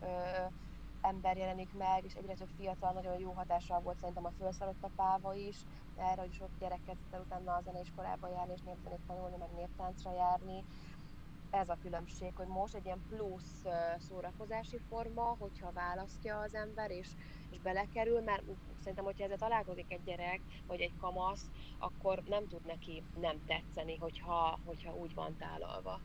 ö, 0.00 0.06
ember 1.00 1.36
jelenik 1.36 1.72
meg, 1.72 2.04
és 2.04 2.14
egyre 2.14 2.34
több 2.34 2.50
fiatal 2.56 2.92
nagyon 2.92 3.18
jó 3.18 3.32
hatással 3.32 3.80
volt 3.80 3.98
szerintem 3.98 4.24
a 4.24 4.32
felszalott 4.38 4.82
a 4.82 4.90
páva 4.96 5.34
is, 5.34 5.56
erre, 5.96 6.20
hogy 6.20 6.32
sok 6.32 6.50
gyereket 6.58 6.96
utána 7.20 7.54
a 7.54 7.60
zeneiskolába 7.60 8.28
járni, 8.28 8.52
és 8.52 8.62
népzenét 8.62 9.06
tanulni, 9.06 9.36
meg 9.36 9.50
néptáncra 9.54 10.12
járni, 10.12 10.64
ez 11.50 11.68
a 11.68 11.78
különbség, 11.82 12.32
hogy 12.34 12.46
most 12.46 12.74
egy 12.74 12.84
ilyen 12.84 13.04
plusz 13.08 13.64
szórakozási 13.98 14.80
forma, 14.88 15.36
hogyha 15.38 15.72
választja 15.72 16.38
az 16.38 16.54
ember 16.54 16.90
és, 16.90 17.08
és 17.50 17.60
belekerül, 17.60 18.20
mert 18.20 18.42
szerintem, 18.78 19.04
hogyha 19.04 19.24
ezzel 19.24 19.36
találkozik 19.36 19.92
egy 19.92 20.02
gyerek, 20.04 20.40
vagy 20.66 20.80
egy 20.80 20.96
kamasz, 20.96 21.50
akkor 21.78 22.22
nem 22.26 22.48
tud 22.48 22.64
neki 22.66 23.02
nem 23.20 23.44
tetszeni, 23.46 23.96
hogyha, 23.96 24.58
hogyha 24.64 24.94
úgy 24.94 25.14
van 25.14 25.36
tálalva. 25.36 26.00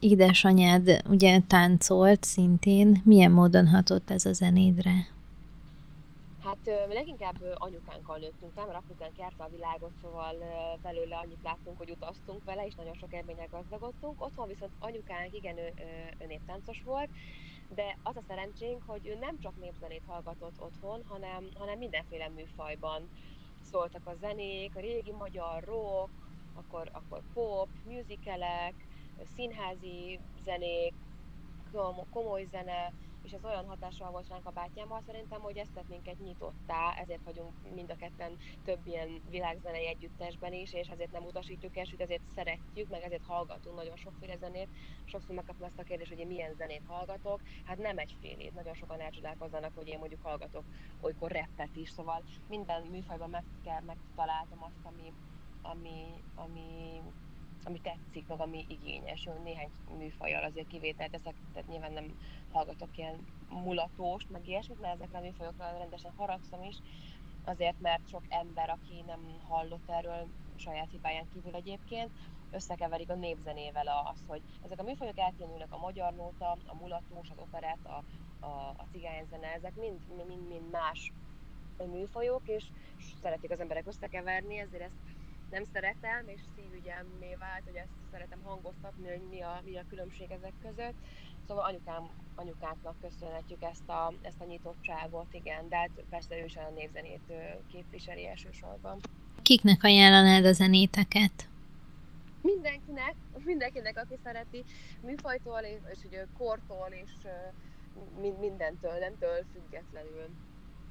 Édesanyád 0.00 1.02
ugye 1.08 1.40
táncolt 1.46 2.24
szintén, 2.24 3.02
milyen 3.04 3.30
módon 3.30 3.66
hatott 3.68 4.10
ez 4.10 4.24
a 4.24 4.32
zenédre? 4.32 5.08
Hát 6.44 6.70
leginkább 6.88 7.36
anyukánkkal 7.54 8.18
nőttünk 8.18 8.52
fel, 8.54 8.66
mert 8.66 8.78
apukánk 8.78 9.18
járta 9.18 9.44
a 9.44 9.50
világot, 9.56 9.92
szóval 10.02 10.34
belőle 10.82 11.16
annyit 11.16 11.42
láttunk, 11.42 11.78
hogy 11.78 11.90
utaztunk 11.90 12.44
vele, 12.44 12.66
és 12.66 12.74
nagyon 12.74 12.94
sok 12.94 13.12
élménnyel 13.12 13.48
gazdagodtunk. 13.50 14.24
Otthon 14.24 14.48
viszont 14.48 14.72
anyukánk 14.78 15.34
igen, 15.34 15.56
ő, 15.58 15.72
ő 16.22 16.26
néptáncos 16.26 16.82
volt, 16.84 17.08
de 17.74 17.96
az 18.02 18.16
a 18.16 18.22
szerencsénk, 18.28 18.82
hogy 18.86 19.06
ő 19.06 19.16
nem 19.20 19.40
csak 19.42 19.60
népzenét 19.60 20.02
hallgatott 20.06 20.56
otthon, 20.58 21.04
hanem, 21.08 21.48
hanem 21.58 21.78
mindenféle 21.78 22.28
műfajban 22.28 23.08
szóltak 23.70 24.06
a 24.06 24.14
zenék, 24.20 24.76
a 24.76 24.80
régi 24.80 25.12
magyar 25.18 25.64
rock, 25.64 26.10
akkor, 26.54 26.88
akkor 26.92 27.22
pop, 27.34 27.68
musicalek, 27.88 28.74
színházi 29.36 30.20
zenék, 30.42 30.94
komoly 32.10 32.46
zene, 32.50 32.92
és 33.22 33.32
ez 33.32 33.44
olyan 33.44 33.66
hatással 33.66 34.10
volt 34.10 34.28
ránk 34.28 34.46
a 34.46 34.50
bátyámmal 34.50 35.02
szerintem, 35.06 35.40
hogy 35.40 35.56
ezt 35.56 35.72
tett 35.72 35.88
minket 35.88 36.18
nyitottá, 36.18 36.94
ezért 36.94 37.24
vagyunk 37.24 37.52
mind 37.74 37.90
a 37.90 37.96
ketten 37.96 38.36
több 38.64 38.78
ilyen 38.86 39.22
világzenei 39.30 39.86
együttesben 39.86 40.52
is, 40.52 40.72
és 40.72 40.88
ezért 40.88 41.12
nem 41.12 41.24
utasítjuk 41.24 41.76
el, 41.76 41.84
sőt 41.84 42.00
ezért 42.00 42.22
szeretjük, 42.34 42.88
meg 42.88 43.02
ezért 43.02 43.26
hallgatunk 43.26 43.76
nagyon 43.76 43.96
sokféle 43.96 44.36
zenét. 44.36 44.68
Sokszor 45.04 45.34
megkapom 45.34 45.66
ezt 45.66 45.78
a 45.78 45.82
kérdést, 45.82 46.10
hogy 46.10 46.18
én 46.18 46.26
milyen 46.26 46.54
zenét 46.54 46.82
hallgatok. 46.86 47.40
Hát 47.64 47.78
nem 47.78 47.98
egyfélét, 47.98 48.54
nagyon 48.54 48.74
sokan 48.74 49.00
elcsodálkozzanak, 49.00 49.72
hogy 49.74 49.88
én 49.88 49.98
mondjuk 49.98 50.22
hallgatok 50.22 50.64
olykor 51.00 51.30
reppet 51.30 51.76
is, 51.76 51.90
szóval 51.90 52.22
minden 52.48 52.82
műfajban 52.82 53.30
meg 53.30 53.44
kell, 53.64 53.80
megtaláltam 53.80 54.62
azt, 54.62 54.84
ami, 54.84 55.12
ami, 55.62 56.22
ami 56.34 57.00
ami 57.64 57.80
tetszik, 57.80 58.26
meg 58.26 58.40
ami 58.40 58.64
igényes. 58.68 59.28
Néhány 59.44 59.70
műfajjal 59.98 60.44
azért 60.44 60.68
kivételt 60.68 61.10
teszek, 61.10 61.34
tehát 61.52 61.68
nyilván 61.68 61.92
nem 61.92 62.18
hallgatok 62.52 62.96
ilyen 62.98 63.26
mulatóst, 63.48 64.30
meg 64.30 64.48
ilyesmit, 64.48 64.80
mert 64.80 64.94
ezekre 64.94 65.18
a 65.18 65.22
műfajokra 65.22 65.78
rendesen 65.78 66.12
haragszom 66.16 66.62
is, 66.62 66.76
azért, 67.44 67.80
mert 67.80 68.08
sok 68.08 68.24
ember, 68.28 68.70
aki 68.70 69.02
nem 69.06 69.20
hallott 69.48 69.90
erről 69.90 70.28
saját 70.56 70.90
hibáján 70.90 71.28
kívül 71.32 71.54
egyébként, 71.54 72.10
összekeverik 72.50 73.10
a 73.10 73.14
népzenével 73.14 73.86
az, 74.12 74.24
hogy 74.26 74.42
ezek 74.64 74.78
a 74.78 74.82
műfajok 74.82 75.18
elkülönülnek 75.18 75.72
a 75.72 75.78
magyar 75.78 76.14
nóta, 76.14 76.50
a 76.50 76.74
mulatós, 76.74 77.30
az 77.30 77.38
operett, 77.38 77.84
a, 77.84 78.04
a, 78.46 78.74
a 78.76 78.86
cigányzene, 78.90 79.46
ezek 79.46 79.74
mind, 79.74 80.00
mind, 80.26 80.48
mind 80.48 80.70
más 80.70 81.12
műfajok, 81.86 82.48
és 82.48 82.64
szeretik 83.22 83.50
az 83.50 83.60
emberek 83.60 83.86
összekeverni, 83.86 84.58
ezért 84.58 84.82
ezt 84.82 85.19
nem 85.50 85.64
szeretem, 85.72 86.28
és 86.28 86.40
szívügyemmé 86.56 87.34
vált, 87.38 87.64
hogy 87.64 87.74
ezt 87.74 87.96
szeretem 88.10 88.40
hangoztatni, 88.42 89.08
hogy 89.08 89.22
mi 89.30 89.40
a, 89.40 89.62
mi 89.64 89.76
a 89.76 89.84
különbség 89.88 90.30
ezek 90.30 90.52
között. 90.62 90.98
Szóval 91.46 91.64
anyukám, 91.64 92.08
anyukánknak 92.34 93.00
köszönhetjük 93.00 93.62
ezt 93.62 93.88
a, 93.88 94.12
ezt 94.22 94.40
a 94.40 94.44
nyitottságot, 94.44 95.34
igen, 95.34 95.68
de 95.68 95.76
hát 95.76 95.90
persze 96.10 96.40
ő 96.40 96.44
is 96.44 96.56
a 96.56 96.72
névzenét 96.74 97.32
képviseli 97.72 98.26
elsősorban. 98.26 99.00
Kiknek 99.42 99.82
ajánlanád 99.82 100.44
a 100.44 100.52
zenéteket? 100.52 101.48
Mindenkinek, 102.42 103.14
mindenkinek, 103.44 103.98
aki 103.98 104.14
szereti 104.24 104.64
műfajtól, 105.00 105.60
és, 105.60 105.78
és 105.92 105.98
ugye 106.04 106.26
kortól, 106.38 106.88
és 106.90 107.10
mindentől, 108.40 108.98
nemtől 108.98 109.44
függetlenül 109.52 110.28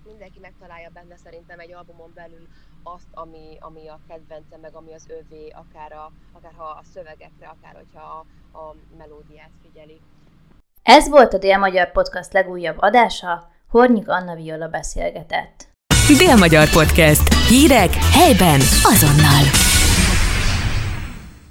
mindenki 0.06 0.40
megtalálja 0.40 0.90
benne 0.90 1.18
szerintem 1.18 1.60
egy 1.60 1.74
albumon 1.74 2.12
belül 2.14 2.48
azt, 2.84 3.08
ami, 3.12 3.58
ami 3.60 3.88
a 3.88 4.00
kedvence, 4.08 4.58
meg 4.62 4.76
ami 4.76 4.94
az 4.94 5.06
övé, 5.08 5.50
akár, 5.50 5.92
a, 5.92 6.12
akár 6.34 6.54
ha 6.58 6.64
a 6.64 6.82
szövegekre, 6.94 7.48
akár 7.48 7.76
hogyha 7.76 8.26
a, 8.52 8.58
a 8.58 8.76
melódiát 8.98 9.52
figyeli. 9.62 10.02
Ez 10.84 11.10
volt 11.10 11.34
a 11.34 11.38
Dél-Magyar 11.38 11.92
Podcast 11.92 12.34
legújabb 12.34 12.78
adása, 12.80 13.50
Hornyik 13.70 14.10
Anna 14.10 14.36
Viola 14.36 14.68
beszélgetett. 14.68 15.68
Dél-Magyar 16.18 16.70
Podcast. 16.70 17.34
Hírek 17.34 17.94
helyben 17.94 18.60
azonnal. 18.84 19.79